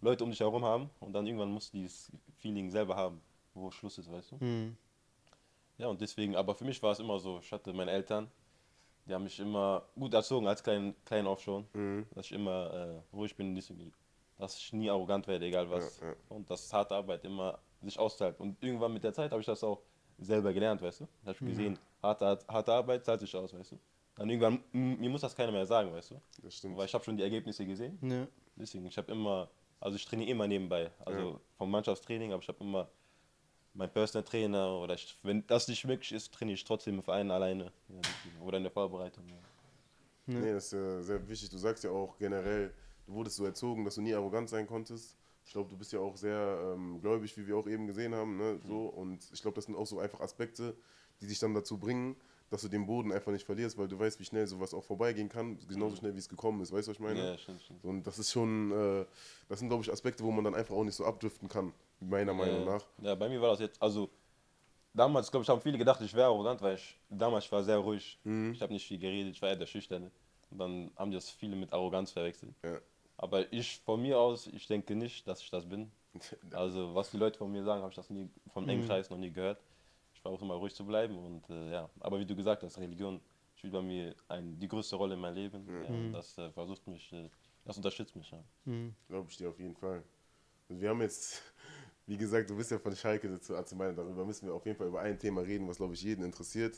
[0.00, 3.20] Leute um dich herum haben und dann irgendwann musst du dieses Feeling selber haben,
[3.54, 4.40] wo Schluss ist, weißt du?
[4.40, 4.76] Hm.
[5.78, 8.30] Ja, und deswegen, aber für mich war es immer so, ich hatte meine Eltern,
[9.08, 12.06] die haben mich immer gut erzogen, als klein, klein auch schon, Mhm.
[12.14, 13.92] dass ich immer äh, ruhig bin, deswegen,
[14.36, 16.00] dass ich nie arrogant werde, egal was.
[16.00, 16.14] Ja, ja.
[16.28, 18.38] Und dass harte Arbeit immer sich auszahlt.
[18.40, 19.80] Und irgendwann mit der Zeit habe ich das auch
[20.18, 21.04] selber gelernt, weißt du?
[21.22, 23.78] Da habe ich gesehen, harte, harte Arbeit zahlt sich aus, weißt du?
[24.16, 26.20] Dann irgendwann, mir muss das keiner mehr sagen, weißt du?
[26.42, 26.76] Das stimmt.
[26.76, 27.98] Weil ich habe schon die Ergebnisse gesehen.
[28.02, 28.26] Ja.
[28.56, 29.48] Deswegen, ich habe immer,
[29.78, 30.90] also ich trainiere immer nebenbei.
[31.04, 32.88] Also vom Mannschaftstraining, aber ich habe immer
[33.78, 37.30] meinen Personal Trainer oder ich, wenn das nicht möglich ist, trainiere ich trotzdem im Verein
[37.30, 37.72] alleine.
[37.88, 38.00] Ja,
[38.44, 39.24] oder in der Vorbereitung.
[39.28, 40.34] Ja.
[40.34, 40.40] Ja.
[40.40, 41.48] Nee, das ist ja sehr wichtig.
[41.48, 42.74] Du sagst ja auch generell,
[43.06, 45.16] du wurdest so erzogen, dass du nie arrogant sein konntest.
[45.46, 48.36] Ich glaube, du bist ja auch sehr ähm, gläubig, wie wir auch eben gesehen haben.
[48.36, 48.60] Ne?
[48.66, 50.76] So, und ich glaube, das sind auch so einfach Aspekte,
[51.22, 52.16] die dich dann dazu bringen,
[52.50, 55.30] dass du den Boden einfach nicht verlierst, weil du weißt, wie schnell sowas auch vorbeigehen
[55.30, 55.58] kann.
[55.66, 56.72] Genauso schnell, wie es gekommen ist.
[56.72, 57.18] Weißt du, was ich meine?
[57.18, 57.84] Ja, stimmt, stimmt.
[57.84, 59.06] Und das ist schon, äh,
[59.48, 62.34] das sind, glaube ich, Aspekte, wo man dann einfach auch nicht so abdriften kann, meiner
[62.34, 62.84] Meinung nach.
[63.02, 64.10] Ja, bei mir war das jetzt, also
[64.92, 67.78] damals, glaube ich, haben viele gedacht, ich wäre arrogant, weil ich damals ich war sehr
[67.78, 68.18] ruhig.
[68.24, 68.52] Mhm.
[68.52, 70.10] Ich habe nicht viel geredet, ich war eher der Schüchterne.
[70.50, 72.54] Und dann haben das viele mit Arroganz verwechselt.
[72.62, 72.80] Ja.
[73.16, 75.90] Aber ich von mir aus, ich denke nicht, dass ich das bin.
[76.52, 79.30] Also was die Leute von mir sagen, habe ich das nie vom Kreis noch nie
[79.30, 79.60] gehört.
[80.14, 81.88] Ich versuche immer ruhig zu bleiben und äh, ja.
[82.00, 83.20] Aber wie du gesagt hast, Religion
[83.54, 85.68] spielt bei mir ein, die größte Rolle in meinem Leben.
[85.68, 87.28] Ja, und das äh, versucht mich, äh,
[87.64, 88.30] das unterstützt mich.
[88.30, 88.42] Ja.
[88.64, 88.94] Hm.
[89.08, 90.02] Glaube ich dir auf jeden Fall.
[90.68, 91.42] Also wir haben jetzt,
[92.08, 94.76] wie gesagt, du bist ja von Schalke zu AC Mailand, darüber müssen wir auf jeden
[94.78, 96.74] Fall über ein Thema reden, was, glaube ich, jeden interessiert.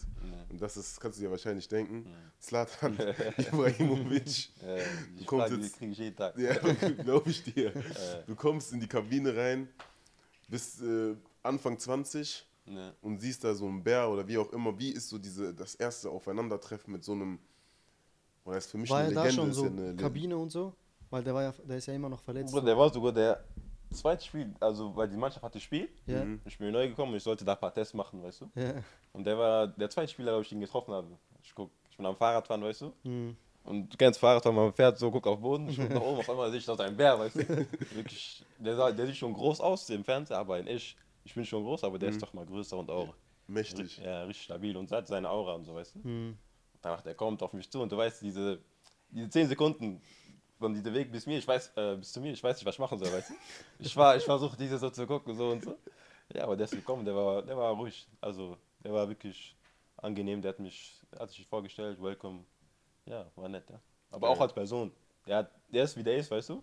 [0.50, 2.04] Und das ist, kannst du dir wahrscheinlich denken,
[2.40, 2.98] Zlatan
[3.38, 4.50] Ibrahimovic.
[4.62, 4.82] Äh,
[5.18, 6.36] die kommst Frage, jetzt- kriege ich jeden Tag.
[6.36, 6.54] Ja,
[7.04, 7.72] glaube ich dir.
[8.26, 9.68] Du kommst in die Kabine rein,
[10.48, 12.92] bist äh, Anfang 20 Ja.
[13.00, 14.76] und siehst da so einen Bär oder wie auch immer.
[14.78, 17.38] Wie ist so diese, das erste Aufeinandertreffen mit so einem,
[18.44, 20.36] oder ist für mich War eine er da Legende, schon ist so ja eine Kabine
[20.36, 20.74] und so?
[21.12, 22.52] Weil der war ja, der ist ja immer noch verletzt.
[22.52, 23.42] Bruder, der war sogar der
[23.90, 25.88] zweite Spiel, also weil die Mannschaft hatte Spiel.
[26.06, 26.24] Ja.
[26.44, 28.50] Ich bin neu gekommen, ich sollte da ein paar Tests machen, weißt du.
[28.54, 28.74] Ja.
[29.12, 31.08] Und der war der zweite Spieler, wo ich ihn getroffen habe.
[31.42, 32.92] Ich guck, ich bin am Fahrradfahren, weißt du.
[33.02, 33.36] Hm.
[33.64, 36.18] Und du kennst Fahrradfahren, man fährt so, guckt auf den Boden, ich guck nach oben,
[36.18, 37.48] auf einmal sehe ich da so ein Bär, weißt du.
[37.94, 41.44] Wirklich, der, sah, der sieht schon groß aus im Fernsehen, aber in ich, ich bin
[41.44, 43.14] schon groß, aber der ist doch mal größer und auch
[43.46, 43.98] mächtig.
[43.98, 46.04] ja, richtig stabil und hat seine Aura und so, weißt du.
[46.04, 46.38] Hm.
[46.80, 48.60] Danach, der kommt auf mich zu und du weißt, diese,
[49.10, 50.00] diese 10 Sekunden
[50.60, 52.74] von diesem Weg bis mir, ich weiß, äh, bis zu mir, ich weiß nicht, was
[52.74, 53.34] ich machen soll, weißt du.
[53.78, 55.76] Ich, war, ich versuche diese so zu gucken, so und so.
[56.32, 58.06] Ja, aber der ist gekommen, der war, der war ruhig.
[58.20, 59.56] Also, der war wirklich
[59.96, 62.44] angenehm, der hat mich, hat sich vorgestellt, welcome.
[63.06, 63.80] Ja, war nett, ja.
[64.10, 64.92] Aber auch als Person.
[65.26, 66.62] Der, hat, der ist wie der ist, weißt du.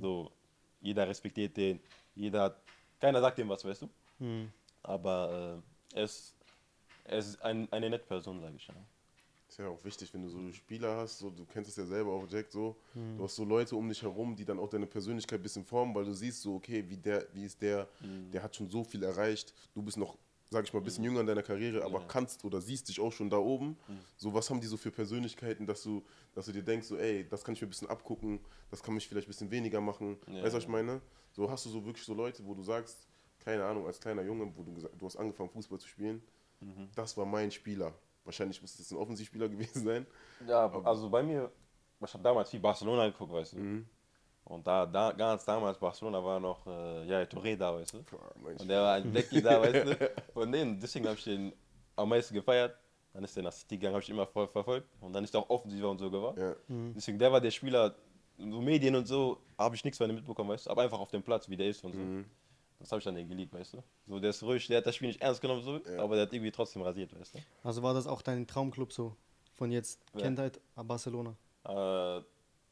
[0.00, 0.30] So,
[0.80, 1.80] jeder respektiert den,
[2.14, 2.62] jeder hat,
[3.00, 3.88] keiner sagt dem was, weißt du.
[4.18, 4.52] Hm.
[4.82, 5.62] Aber
[5.94, 6.36] äh, er ist,
[7.04, 8.74] er ist ein, eine nette Person, sage ich ja.
[9.48, 12.12] Ist ja auch wichtig, wenn du so Spieler hast, so, du kennst es ja selber
[12.12, 13.16] auch, Jack, so, Mhm.
[13.16, 15.94] du hast so Leute um dich herum, die dann auch deine Persönlichkeit ein bisschen formen,
[15.94, 18.30] weil du siehst so, okay, wie der, wie ist der, Mhm.
[18.30, 20.18] der hat schon so viel erreicht, du bist noch,
[20.50, 22.04] sag ich mal, ein bisschen jünger in deiner Karriere, aber Ja.
[22.04, 22.08] Mhm.
[22.08, 23.78] kannst oder siehst dich auch schon da oben.
[24.18, 27.26] So, was haben die so für Persönlichkeiten, dass du, dass du dir denkst, so, ey,
[27.26, 30.18] das kann ich mir ein bisschen abgucken, das kann mich vielleicht ein bisschen weniger machen.
[30.26, 31.00] Ja, weißt du, was ich meine?
[31.32, 33.06] So hast du so wirklich so Leute, wo du sagst,
[33.38, 36.22] keine Ahnung, als kleiner Junge, wo du gesagt, du hast angefangen, Fußball zu spielen,
[36.60, 36.88] Mhm.
[36.94, 37.94] das war mein Spieler.
[38.28, 40.06] Wahrscheinlich muss das ein Offensivspieler gewesen sein.
[40.46, 41.50] Ja, also bei mir,
[42.04, 43.58] ich habe damals viel Barcelona geguckt, weißt du.
[43.58, 43.86] Mhm.
[44.44, 48.02] Und da, da, ganz damals, Barcelona war noch, äh, ja, Touré da, weißt du.
[48.04, 48.62] Boah, Mensch.
[48.62, 50.10] Und der war ein Blackie da, weißt du.
[50.40, 51.52] Und den, deswegen habe ich den
[51.96, 52.74] am meisten gefeiert.
[53.12, 54.88] Dann ist der nach City gegangen, habe ich immer voll verfolgt.
[55.00, 56.40] Und dann ist er auch offensiver und so geworden.
[56.40, 56.54] Ja.
[56.94, 57.94] Deswegen, der war der Spieler,
[58.38, 60.70] so Medien und so, habe ich nichts von ihm mitbekommen, weißt du.
[60.70, 61.98] Aber einfach auf dem Platz, wie der ist und so.
[61.98, 62.24] Mhm.
[62.78, 63.82] Das habe ich dann den geliebt, weißt du.
[64.06, 66.32] So, der ist ruhig, der hat das Spiel nicht ernst genommen, so, aber der hat
[66.32, 67.38] irgendwie trotzdem rasiert, weißt du.
[67.64, 69.16] Also war das auch dein Traumclub so?
[69.54, 70.20] Von jetzt Ja.
[70.20, 71.34] Kindheit an Barcelona?
[71.64, 72.22] Äh,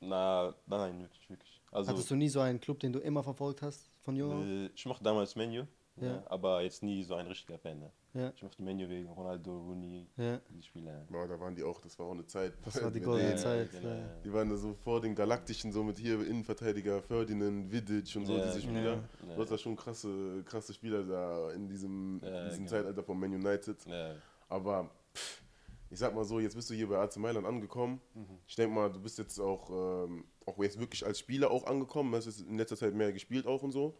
[0.00, 1.60] na, nein, wirklich, wirklich.
[1.72, 4.44] Also, Hattest du nie so einen Club, den du immer verfolgt hast, von jung auf?
[4.46, 5.64] äh, ich mochte damals Menu,
[5.96, 6.06] Ja.
[6.06, 6.22] ja.
[6.26, 7.80] aber jetzt nie so ein richtiger Fan.
[7.80, 7.90] Ne?
[8.16, 10.40] Ja, Ich mochte Menu wegen Ronaldo, Rooney, ja.
[10.48, 11.04] die Spieler.
[11.10, 12.54] Boah, da waren die auch, das war auch eine Zeit.
[12.64, 13.38] Das war die goldene denen.
[13.38, 13.70] Zeit.
[13.72, 13.96] genau, ja.
[13.96, 14.06] ja.
[14.24, 18.36] Die waren da so vor den Galaktischen, so mit hier Innenverteidiger Ferdinand, Vidic und so,
[18.36, 18.62] Ja, diese.
[18.62, 18.94] Spieler.
[19.28, 19.34] Ja.
[19.34, 22.70] Du hast da schon krasse, krasse Spieler da in diesem, Ja, in diesem genau.
[22.76, 23.84] Zeitalter von Man United.
[23.86, 24.14] Ja.
[24.48, 25.42] Aber pff,
[25.90, 28.00] ich sag mal so, jetzt bist du hier bei AC Mailand angekommen.
[28.46, 29.70] Ich denke mal, du bist jetzt auch,
[30.06, 32.10] ähm, auch jetzt wirklich als Spieler auch angekommen.
[32.12, 33.94] Du hast jetzt in letzter Zeit mehr gespielt auch und so.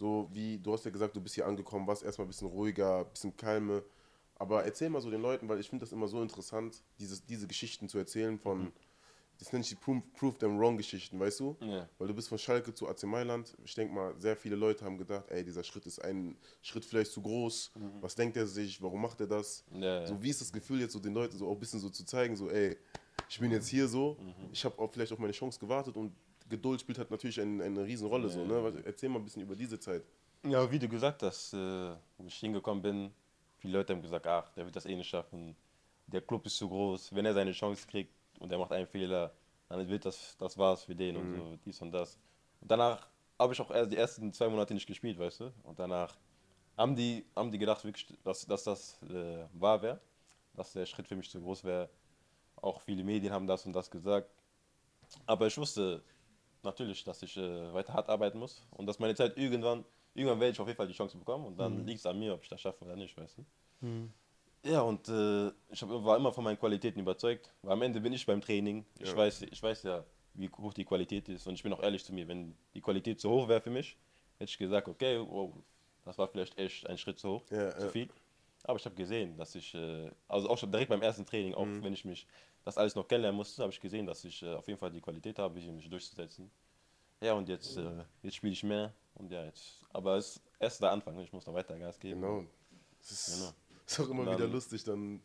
[0.00, 0.06] Ja.
[0.06, 3.00] So wie, du hast ja gesagt, du bist hier angekommen, warst erstmal ein bisschen ruhiger,
[3.00, 3.82] ein bisschen kalme.
[4.36, 7.46] Aber erzähl mal so den Leuten, weil ich finde das immer so interessant, dieses, diese
[7.46, 8.72] Geschichten zu erzählen von,
[9.38, 11.56] das nenne ich die Prove, Prove Them Wrong Geschichten, weißt du?
[11.60, 11.88] Ja.
[11.98, 13.54] Weil du bist von Schalke zu AC Mailand.
[13.64, 17.12] Ich denke mal, sehr viele Leute haben gedacht, ey, dieser Schritt ist ein Schritt vielleicht
[17.12, 17.72] zu groß.
[18.00, 18.80] Was denkt er sich?
[18.82, 19.64] Warum macht er das?
[19.72, 20.06] Ja.
[20.06, 22.04] So, wie ist das Gefühl jetzt so den Leuten so auch ein bisschen so zu
[22.04, 22.76] zeigen, so, ey,
[23.28, 24.16] ich bin jetzt hier so,
[24.52, 26.12] ich habe auch vielleicht auf meine Chance gewartet und
[26.50, 28.28] Geduld spielt halt natürlich eine, eine Riesenrolle.
[28.28, 28.82] So, ne?
[28.84, 30.02] Erzähl mal ein bisschen über diese Zeit.
[30.44, 31.56] Ja, wie du gesagt hast, äh,
[32.18, 33.10] wo ich hingekommen bin,
[33.58, 35.56] viele Leute haben gesagt, ach, der wird das eh nicht schaffen.
[36.06, 37.14] Der Club ist zu groß.
[37.14, 39.32] Wenn er seine Chance kriegt und er macht einen Fehler,
[39.68, 42.18] dann wird das, das war's für den und so, dies und das.
[42.60, 43.06] Und danach
[43.38, 45.52] habe ich auch erst die ersten zwei Monate nicht gespielt, weißt du.
[45.62, 46.16] Und danach
[46.76, 50.00] haben die, haben die gedacht, wirklich, dass, dass das äh, wahr wäre,
[50.54, 51.88] dass der Schritt für mich zu groß wäre.
[52.56, 54.30] Auch viele Medien haben das und das gesagt.
[55.26, 56.02] Aber ich wusste
[56.64, 60.52] natürlich, dass ich äh, weiter hart arbeiten muss und dass meine Zeit irgendwann, irgendwann werde
[60.52, 62.48] ich auf jeden Fall die Chance bekommen und dann liegt es an mir, ob ich
[62.48, 63.86] das schaffe oder nicht, weißt du.
[63.86, 64.12] Mhm.
[64.62, 67.50] Ja, und äh, ich hab, war immer von meinen Qualitäten überzeugt.
[67.62, 68.84] Weil am Ende bin ich beim Training.
[68.98, 69.16] Ich, Ja.
[69.16, 71.46] weiß, ich weiß ja, wie hoch die Qualität ist.
[71.46, 72.28] Und ich bin auch ehrlich zu mir.
[72.28, 73.96] Wenn die Qualität zu hoch wäre für mich,
[74.38, 75.54] hätte ich gesagt, okay, wow,
[76.04, 77.90] das war vielleicht echt ein Schritt zu hoch, Ja, zu ja.
[77.92, 78.08] viel.
[78.64, 81.64] Aber ich habe gesehen, dass ich, äh, also auch schon direkt beim ersten Training, auch
[81.64, 81.82] Mhm.
[81.82, 82.26] wenn ich mich
[82.64, 85.00] das alles noch kennenlernen musste, habe ich gesehen, dass ich äh, auf jeden Fall die
[85.00, 86.50] Qualität habe, hier mich durchzusetzen.
[87.22, 88.92] Ja, und jetzt, äh, jetzt spiele ich mehr.
[89.14, 92.20] Und ja, jetzt, aber es ist erst der Anfang, ich muss noch weiter Gas geben.
[92.20, 92.44] Genau.
[93.00, 93.52] Es ist, Genau.
[93.86, 95.20] ist auch immer Dann- wieder lustig, dann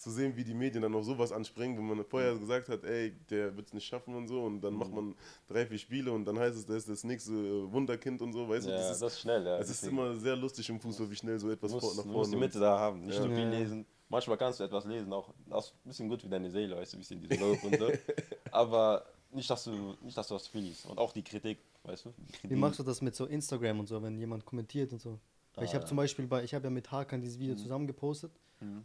[0.00, 3.12] zu sehen, wie die Medien dann auf sowas anspringen, wenn man vorher gesagt hat, ey,
[3.28, 5.14] der wird es nicht schaffen und so, und dann macht man
[5.46, 8.48] drei, vier Spiele und dann heißt es, der ist das nächste äh, Wunderkind und so,
[8.48, 8.70] weißt du?
[8.70, 9.58] Ja, Das ist, das ist schnell, ja.
[9.58, 12.04] es ist immer sehr lustig im Fußball, wie schnell so etwas Du vor, musst, nach
[12.04, 13.22] du musst vorne die Mitte da haben, nicht Ja.
[13.22, 13.50] so viel Ja.
[13.50, 13.86] lesen.
[14.08, 16.94] Manchmal kannst du etwas lesen, auch das ist ein bisschen gut wie deine Seele, weißt
[16.94, 17.90] du, ein bisschen diese Lob und so.
[18.50, 20.86] Aber nicht, dass du, nicht, dass du das viel liest.
[20.86, 22.14] Und auch die Kritik, weißt du?
[22.48, 25.18] Wie machst du das mit so Instagram und so, wenn jemand kommentiert und so?
[25.60, 25.88] Weil ich habe ja.
[25.88, 28.32] zum Beispiel bei, ich habe ja mit Hakan dieses Video zusammen gepostet.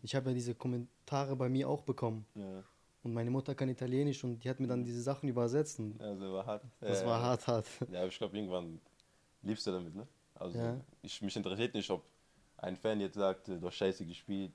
[0.03, 2.25] Ich habe ja diese Kommentare bei mir auch bekommen.
[2.35, 2.63] Ja,
[3.03, 5.79] Und meine Mutter kann Italienisch und die hat mir dann diese Sachen übersetzt.
[5.79, 6.63] Und also war hart.
[6.79, 7.65] das Ja, war hart, hart.
[7.91, 8.79] Ja, aber ich glaube, irgendwann
[9.41, 10.07] liebst du damit, ne?
[10.33, 10.79] Also, Ja.
[11.01, 12.03] ich, mich interessiert nicht, ob
[12.57, 14.53] ein Fan jetzt sagt, du hast scheiße gespielt.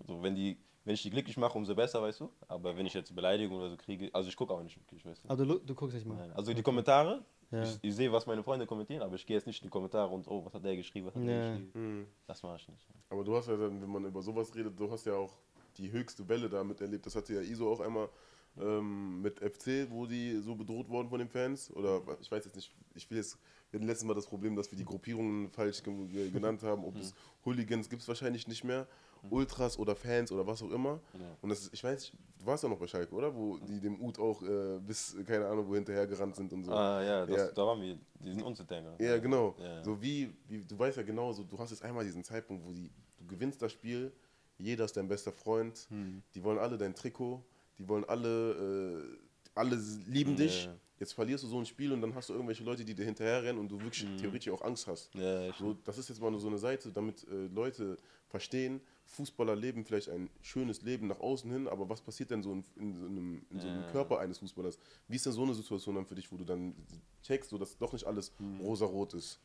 [0.00, 2.30] Also, wenn, die, wenn ich die glücklich mache, umso besser, weißt du?
[2.46, 5.24] Aber wenn ich jetzt Beleidigung oder so kriege, also ich gucke auch nicht wirklich, weißt
[5.24, 5.28] du?
[5.30, 6.16] Aber du, du guckst nicht mal.
[6.16, 6.32] Nein.
[6.32, 7.62] Also die Kommentare, Ja.
[7.62, 10.12] ich, ich sehe, was meine Freunde kommentieren, aber ich gehe jetzt nicht in die Kommentare
[10.12, 11.50] und, oh, was hat der geschrieben, was hat der Ja.
[11.56, 12.06] geschrieben.
[12.26, 12.86] Das mache ich nicht.
[13.08, 15.32] Aber du hast ja dann, wenn man über sowas redet, du hast ja auch
[15.78, 17.06] die höchste Welle da miterlebt.
[17.06, 18.08] Das hatte ja ISO auch einmal
[18.60, 21.70] ähm, mit FC, wo die so bedroht wurden von den Fans.
[21.74, 23.38] Oder ich weiß jetzt nicht, ich will jetzt,
[23.70, 26.84] wir hatten letztes Mal das Problem, dass wir die Gruppierungen falsch ge ge- genannt haben.
[26.84, 28.86] Ob es Hooligans gibt es wahrscheinlich nicht mehr.
[29.30, 31.00] Ultras oder Fans oder was auch immer.
[31.14, 31.20] Ja.
[31.42, 33.34] Und das ist, ich weiß, du warst ja noch bei Schalke, oder?
[33.34, 36.72] Wo die dem Ut auch äh, bis, keine Ahnung, wo hinterher gerannt sind und so.
[36.72, 37.52] Ah ja, das, Ja.
[37.52, 38.94] da waren wir, die sind Unzutänger.
[39.00, 39.54] Ja, genau.
[39.58, 39.82] Ja.
[39.84, 42.72] So wie, wie, du weißt ja genau, so, du hast jetzt einmal diesen Zeitpunkt, wo
[42.72, 44.12] die, du gewinnst das Spiel,
[44.58, 46.22] jeder ist dein bester Freund, Hm.
[46.34, 47.42] die wollen alle dein Trikot,
[47.78, 49.18] die wollen alle, äh,
[49.54, 49.76] alle
[50.06, 50.68] lieben dich.
[51.00, 53.60] Jetzt verlierst du so ein Spiel und dann hast du irgendwelche Leute, die dir hinterherrennen
[53.60, 55.14] und du wirklich theoretisch auch Angst hast.
[55.14, 59.56] Ja, So, das ist jetzt mal nur so eine Seite, damit äh, Leute verstehen, Fußballer
[59.56, 62.94] leben vielleicht ein schönes Leben nach außen hin, aber was passiert denn so in, in,
[62.96, 63.90] so, einem, in so einem Ja.
[63.90, 64.78] Körper eines Fußballers?
[65.08, 66.74] Wie ist denn so eine Situation dann für dich, wo du dann
[67.22, 68.60] checkst, so, dass doch nicht alles Hm.
[68.60, 69.40] rosa-rot ist?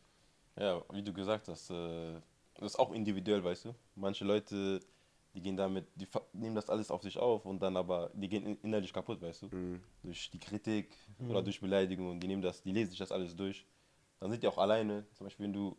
[0.55, 2.13] ja, wie du gesagt hast, äh,
[2.55, 3.75] das ist auch individuell, weißt du.
[3.95, 4.79] Manche Leute,
[5.33, 8.45] die gehen damit, die nehmen das alles auf sich auf und dann aber, die gehen
[8.45, 9.47] in- innerlich kaputt, weißt du.
[9.47, 9.81] Mhm.
[10.03, 10.95] Durch die Kritik
[11.27, 13.65] oder durch Beleidigungen, die nehmen das, die lesen sich das alles durch.
[14.19, 15.05] Dann sind die auch alleine.
[15.13, 15.75] Zum Beispiel, wenn du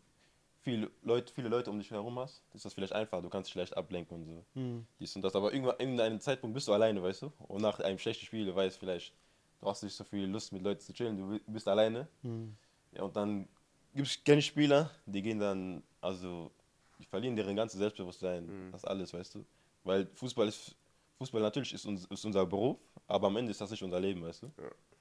[0.65, 3.23] viele Leute, viele Leute um dich herum hast, ist das vielleicht einfach.
[3.23, 4.45] Du kannst dich leicht ablenken und so.
[4.55, 4.87] Hm.
[4.99, 5.37] Dies und das.
[5.37, 7.33] Aber irgendwann, in einem Zeitpunkt bist du alleine, weißt du?
[7.47, 9.13] Und nach einem schlechten Spiel, du weißt vielleicht,
[9.61, 12.09] du hast nicht so viel Lust mit Leuten zu chillen, du bist alleine.
[12.23, 12.57] Hm.
[12.93, 13.47] Ja, und dann
[13.95, 16.51] gibt es gerne Spieler, die gehen dann, also,
[16.99, 19.45] die verlieren deren ganzes Selbstbewusstsein, das alles, weißt du?
[19.85, 20.75] Weil Fußball ist,
[21.19, 24.23] Fußball natürlich ist, uns, ist unser Beruf, aber am Ende ist das nicht unser Leben,
[24.23, 24.53] weißt du?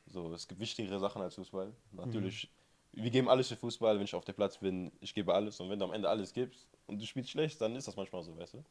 [0.07, 1.71] So, es gibt wichtigere Sachen als Fußball.
[1.91, 2.49] Natürlich,
[2.93, 5.69] wir geben alles für Fußball, wenn ich auf dem Platz bin, ich gebe alles und
[5.69, 8.37] wenn du am Ende alles gibst und du spielst schlecht, dann ist das manchmal so,
[8.37, 8.63] weißt du?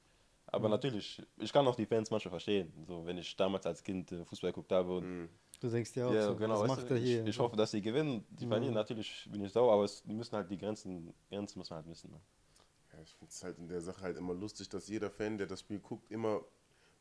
[0.47, 4.13] Aber natürlich, ich kann auch die Fans manchmal verstehen, so, wenn ich damals als Kind
[4.13, 5.31] äh, Fußball geguckt habe und
[5.63, 6.61] Du denkst dir auch ja, so, genau.
[6.61, 7.23] was macht du, er hier?
[7.23, 8.27] Ich, ich hoffe, dass sie gewinnen.
[8.31, 11.71] Die verlieren natürlich, bin ich sauer, aber es, die müssen halt die Grenzen, Grenzen muss
[11.71, 12.11] man halt wissen.
[12.11, 12.21] Ne?
[12.93, 15.47] Ja, ich finde es halt in der Sache halt immer lustig, dass jeder Fan, der
[15.47, 16.41] das Spiel guckt, immer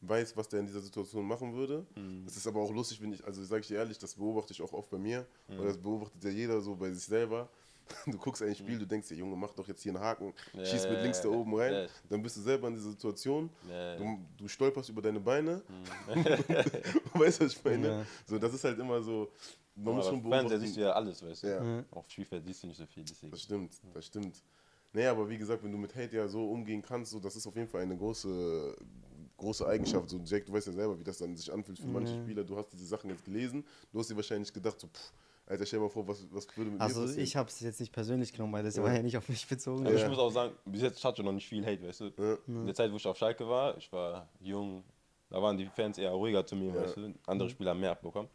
[0.01, 1.85] weiß, was der in dieser Situation machen würde.
[1.95, 2.25] Mhm.
[2.25, 4.61] Das ist aber auch lustig, wenn ich, also sage ich dir ehrlich, das beobachte ich
[4.61, 5.57] auch oft bei mir, Mhm.
[5.57, 7.49] weil das beobachtet ja jeder so bei sich selber.
[8.05, 10.63] Du guckst ein Spiel, du denkst dir, Junge, mach doch jetzt hier einen Haken, Ja,
[10.65, 11.87] schieß mit ja, links da ja, oben rein, ja.
[12.09, 15.61] dann bist du selber in dieser Situation, Ja, du, du stolperst über deine Beine,
[16.07, 16.25] Mhm.
[17.13, 17.87] weißt du, was ich meine?
[17.87, 18.05] Ja.
[18.25, 19.29] So, das ist halt immer so,
[19.75, 20.59] man muss Aber schon Fernseher beobachten.
[20.61, 21.85] siehst du ja alles, weißt du.
[21.91, 23.31] Auf Spielfeld siehst du nicht so viel, deswegen.
[23.31, 24.41] Das stimmt, das stimmt.
[24.93, 27.47] Nee, aber wie gesagt, wenn du mit Hate ja so umgehen kannst, so, das ist
[27.47, 28.75] auf jeden Fall eine große,
[29.41, 30.09] große Eigenschaft.
[30.09, 32.21] So, Jack, du weißt ja selber, wie das dann sich anfühlt für manche Ja.
[32.21, 32.43] Spieler.
[32.43, 35.11] Du hast diese Sachen jetzt gelesen, du hast dir wahrscheinlich gedacht, so, pff,
[35.47, 37.23] Alter, stell dir mal vor, was, was würde mit mir Also passieren?
[37.23, 38.83] ich habe es jetzt nicht persönlich genommen, weil das Ja.
[38.83, 39.85] war ja nicht auf mich bezogen.
[39.85, 40.01] Aber Ja.
[40.03, 42.11] ich muss auch sagen, bis jetzt hatte ich noch nicht viel Hate, weißt du.
[42.17, 42.37] Ja.
[42.47, 44.83] In der Zeit, wo ich auf Schalke war, ich war jung,
[45.29, 46.81] da waren die Fans eher ruhiger zu mir, Ja.
[46.83, 47.13] weißt du.
[47.25, 48.29] Andere Spieler haben mehr abbekommen.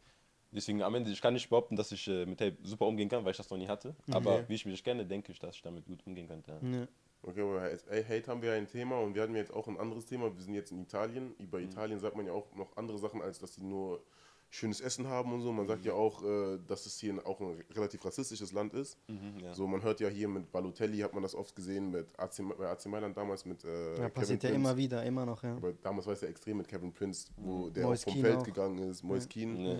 [0.52, 3.24] Deswegen am Ende, ich kann nicht behaupten, dass ich äh, mit Hate super umgehen kann,
[3.24, 3.94] weil ich das noch nie hatte.
[4.10, 6.88] Aber wie ich mich kenne, denke ich, dass ich damit gut umgehen könnte.
[7.22, 9.78] Okay, aber Hate haben wir ja ein Thema und wir hatten ja jetzt auch ein
[9.78, 10.32] anderes Thema.
[10.34, 11.34] Wir sind jetzt in Italien.
[11.38, 14.00] Über Italien sagt man ja auch noch andere Sachen, als dass sie nur
[14.48, 15.52] schönes Essen haben und so.
[15.52, 18.96] Man sagt ja auch, äh, dass es hier auch ein relativ rassistisches Land ist.
[19.08, 19.52] Mhm, ja.
[19.54, 22.68] So, man hört ja hier mit Balotelli, hat man das oft gesehen, mit AC, bei
[22.68, 24.54] AC Mailand damals mit äh, Ja, passiert ja Prince.
[24.54, 25.56] immer wieder, immer noch, ja.
[25.56, 28.36] Aber damals war es ja extrem mit Kevin Prince, wo der Moise auch vom Feld
[28.36, 28.44] auch.
[28.44, 29.56] gegangen ist, Moise Kean.
[29.56, 29.78] Ja.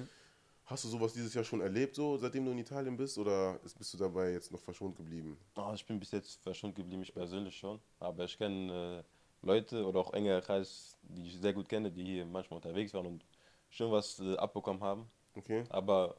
[0.67, 3.79] Hast du sowas dieses Jahr schon erlebt, so seitdem du in Italien bist, oder ist-
[3.79, 5.39] bist du dabei jetzt noch verschont geblieben?
[5.55, 7.79] Ah, ich bin bis jetzt verschont geblieben, ich persönlich schon.
[8.01, 12.05] Aber ich kenne äh, Leute oder auch engere Kreis, die ich sehr gut kenne, die
[12.05, 13.25] hier manchmal unterwegs waren und
[13.71, 15.09] schon was äh, abbekommen haben.
[15.37, 15.63] Okay.
[15.69, 16.17] Aber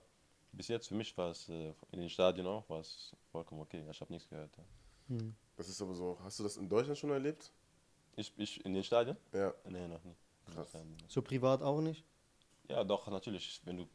[0.53, 3.83] bis jetzt für mich war es äh, in den Stadien auch war es vollkommen okay.
[3.91, 4.55] Ich habe nichts gehört.
[5.10, 5.17] Ja.
[5.57, 7.51] Das ist aber so, hast du das in Deutschland schon erlebt?
[8.15, 9.17] Ich, ich in den Stadien?
[9.33, 9.53] Ja.
[9.67, 10.19] Nee, noch nicht.
[10.53, 10.71] Krass.
[11.10, 12.05] So privat auch nicht?
[12.69, 13.62] Ja, doch, natürlich.
[13.65, 13.88] Wenn du,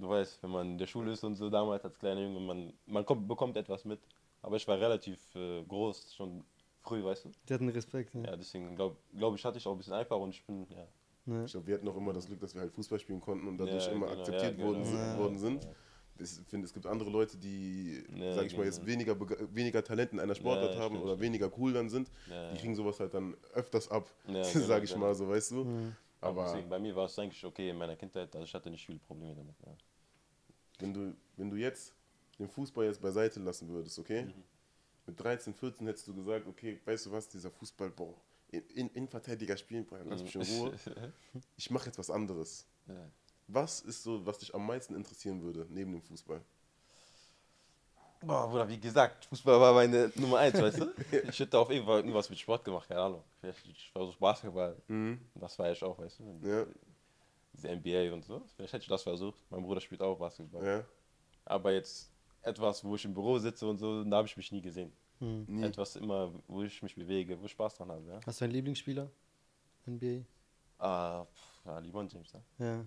[0.00, 2.72] du weißt, wenn man in der Schule ist und so damals als kleiner Junge, man,
[2.86, 4.00] man kommt, bekommt etwas mit.
[4.42, 6.44] Aber ich war relativ äh, groß, schon
[6.82, 7.32] früh, weißt du.
[7.48, 8.14] Die hatten Respekt.
[8.14, 8.22] Ja.
[8.24, 10.86] Ja, deswegen glaube glaub ich, hatte ich auch ein bisschen einfach und ich bin, ja.
[11.24, 11.44] Ne?
[11.44, 13.58] Ich glaube, wir hatten auch immer das Glück, dass wir halt Fußball spielen konnten und
[13.58, 14.96] dadurch Ja, immer genau, akzeptiert ja, worden, genau.
[14.96, 15.18] sind, Ja.
[15.18, 15.68] worden sind.
[16.18, 18.86] Ich finde, es gibt andere Leute, die, Ja, sag ich mal, jetzt genau.
[18.92, 19.16] weniger,
[19.54, 21.22] weniger Talent in einer Sportart Ja, haben stimmt, oder stimmt.
[21.26, 22.10] weniger cool dann sind.
[22.30, 25.04] Ja, Die kriegen sowas halt dann öfters ab, Ja, sag genau, ich genau.
[25.06, 25.60] mal so, weißt du?
[25.62, 25.72] Aber
[26.20, 28.84] Aber deswegen, bei mir war es eigentlich okay in meiner Kindheit, also ich hatte nicht
[28.84, 29.54] viele Probleme damit.
[29.64, 29.76] Ja.
[30.78, 31.94] wenn du, wenn du jetzt
[32.38, 34.24] den Fußball jetzt beiseite lassen würdest, okay?
[34.24, 34.44] Mhm.
[35.06, 38.14] Mit 13, 14 hättest du gesagt, okay, weißt du was, dieser Fußball, boah,
[38.48, 40.74] in, in, Innenverteidiger spielen, boah, lass mich in Ruhe.
[41.56, 42.66] Ich mache jetzt was anderes.
[42.88, 43.10] ja.
[43.48, 46.42] Was ist so, was dich am meisten interessieren würde, neben dem Fußball?
[48.22, 50.92] Boah, Bruder, wie gesagt, Fußball war meine Nummer eins, weißt du?
[51.28, 53.22] Ich hätte auf jeden Fall irgendwas mit Sport gemacht, keine Ahnung.
[53.40, 54.76] Vielleicht ich versuche Basketball.
[55.34, 56.24] Das war ich auch, weißt du?
[56.24, 56.46] Mhm.
[56.48, 56.66] Ja.
[57.52, 58.42] Diese NBA und so.
[58.54, 59.38] Vielleicht hätte ich das versucht.
[59.50, 60.64] Mein Bruder spielt auch Basketball.
[60.64, 60.84] Ja?
[61.44, 62.10] Aber jetzt
[62.42, 64.92] etwas, wo ich im Büro sitze und so, da habe ich mich nie gesehen.
[65.20, 65.64] Nie.
[65.64, 68.06] Etwas immer, wo ich mich bewege, wo ich Spaß dran habe.
[68.06, 68.20] Ja?
[68.26, 69.10] Hast du einen Lieblingsspieler?
[69.86, 70.24] NBA?
[70.78, 72.40] Ah, pff, ja, LeBron James, ja.
[72.58, 72.84] Ja.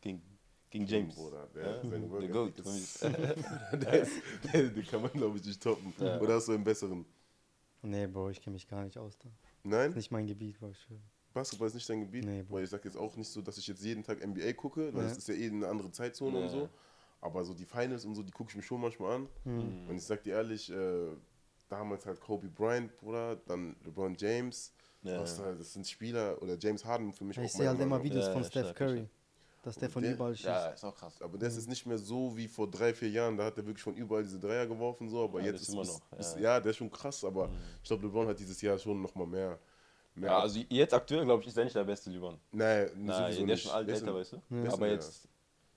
[0.00, 0.22] Gegen,
[0.70, 1.14] gegen James.
[1.14, 2.20] Bruder, der, ja?
[2.20, 2.58] The Goat.
[2.60, 3.02] Ist,
[3.72, 4.12] der ist,
[4.52, 5.92] der, den kann man glaube ich nicht toppen.
[5.98, 6.20] Ja.
[6.20, 7.04] Oder hast du einen besseren?
[7.82, 9.28] Nee, Bro, ich kenne mich gar nicht aus da.
[9.62, 9.92] Nein?
[9.92, 10.70] Nicht mein Gebiet, Bro.
[10.70, 10.86] ich.
[11.32, 12.24] Basketball ist nicht dein Gebiet?
[12.24, 12.56] Nee, Bro.
[12.56, 15.02] weil ich sag jetzt auch nicht so, dass ich jetzt jeden Tag NBA gucke, weil
[15.02, 15.08] Ja.
[15.08, 16.48] das ist ja eh eine andere Zeitzone und Ja.
[16.50, 16.68] so.
[17.20, 19.28] Aber so die Finals und so, die gucke ich mir schon manchmal an.
[19.44, 19.88] Hm.
[19.88, 21.08] Und ich sag dir ehrlich, äh,
[21.68, 24.72] damals halt Kobe Bryant, Bruder, dann LeBron James.
[25.02, 25.20] Ja.
[25.20, 28.02] Was da, das sind Spieler, oder James Harden für mich Ich auch sehe halt immer.
[28.02, 29.08] Videos Ja, von ja, Steph stark, Curry.
[29.68, 30.46] Dass der von der- überall schießt.
[30.48, 31.20] Ja, ist auch krass.
[31.22, 33.36] Aber das ist nicht mehr so wie vor drei, vier Jahren.
[33.36, 35.24] Da hat er wirklich von überall diese Dreier geworfen, so.
[35.24, 36.42] Aber Ja, jetzt ist ist immer ist- noch, ist- ja.
[36.42, 37.24] ja, der ist schon krass.
[37.24, 37.50] Aber
[37.82, 39.58] ich glaube, LeBron hat dieses Jahr schon noch mal mehr.
[40.14, 42.38] mehr Ja, also jetzt aktuell, glaube ich, ist er nicht der beste LeBron.
[42.52, 43.62] Nein, Nein, sowieso der ist nicht.
[43.62, 44.36] schon alt, ist älter, weißt du?
[44.66, 45.28] ist Aber jetzt,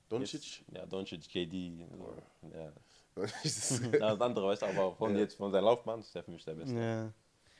[0.09, 0.63] Doncic?
[0.73, 1.85] Ja, Doncic, KD.
[1.97, 2.15] So.
[2.53, 2.71] Ja.
[3.15, 5.19] Das ist- Ja, das andere, weißt du, aber von Ja.
[5.19, 6.75] jetzt, von seiner Laufbahn ist der für mich der Beste.
[6.75, 7.11] Ja.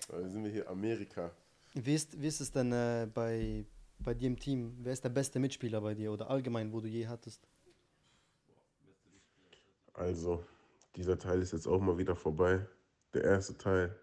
[0.07, 1.29] Da sind wir hier Amerika.
[1.73, 3.65] Wie ist, wie ist es denn äh, bei,
[4.03, 4.77] bei dir im Team?
[4.79, 7.47] Wer ist der beste Mitspieler bei dir oder allgemein, wo du je hattest?
[9.93, 10.43] Also,
[10.95, 12.65] dieser Teil ist jetzt auch mal wieder vorbei.
[13.13, 13.95] Der erste Teil.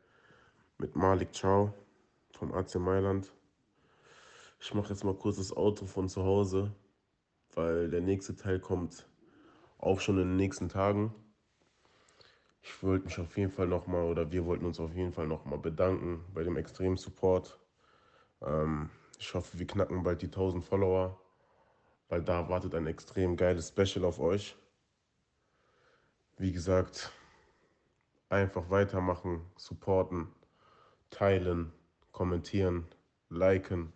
[0.78, 1.72] mit Malik Chow
[2.30, 3.32] vom AC Mailand.
[4.60, 6.72] Ich mache jetzt mal kurz das Auto von zu Hause,
[7.54, 9.08] weil der nächste Teil kommt
[9.78, 11.12] auch schon in den nächsten Tagen.
[12.62, 15.58] Ich wollte mich auf jeden Fall nochmal, oder wir wollten uns auf jeden Fall nochmal
[15.58, 17.58] bedanken bei dem extremen Support.
[18.42, 21.20] Ähm, ich hoffe, wir knacken bald die 1000 Follower,
[22.08, 24.56] weil da wartet ein extrem geiles Special auf euch.
[26.36, 27.10] Wie gesagt,
[28.28, 30.28] einfach weitermachen, supporten,
[31.10, 31.72] teilen,
[32.12, 32.86] kommentieren,
[33.28, 33.92] liken.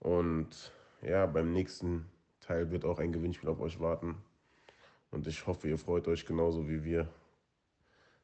[0.00, 4.22] Und ja, beim nächsten Teil wird auch ein Gewinnspiel auf euch warten.
[5.10, 7.08] Und ich hoffe, ihr freut euch genauso wie wir.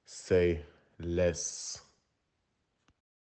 [0.05, 0.65] Say
[0.97, 1.88] less.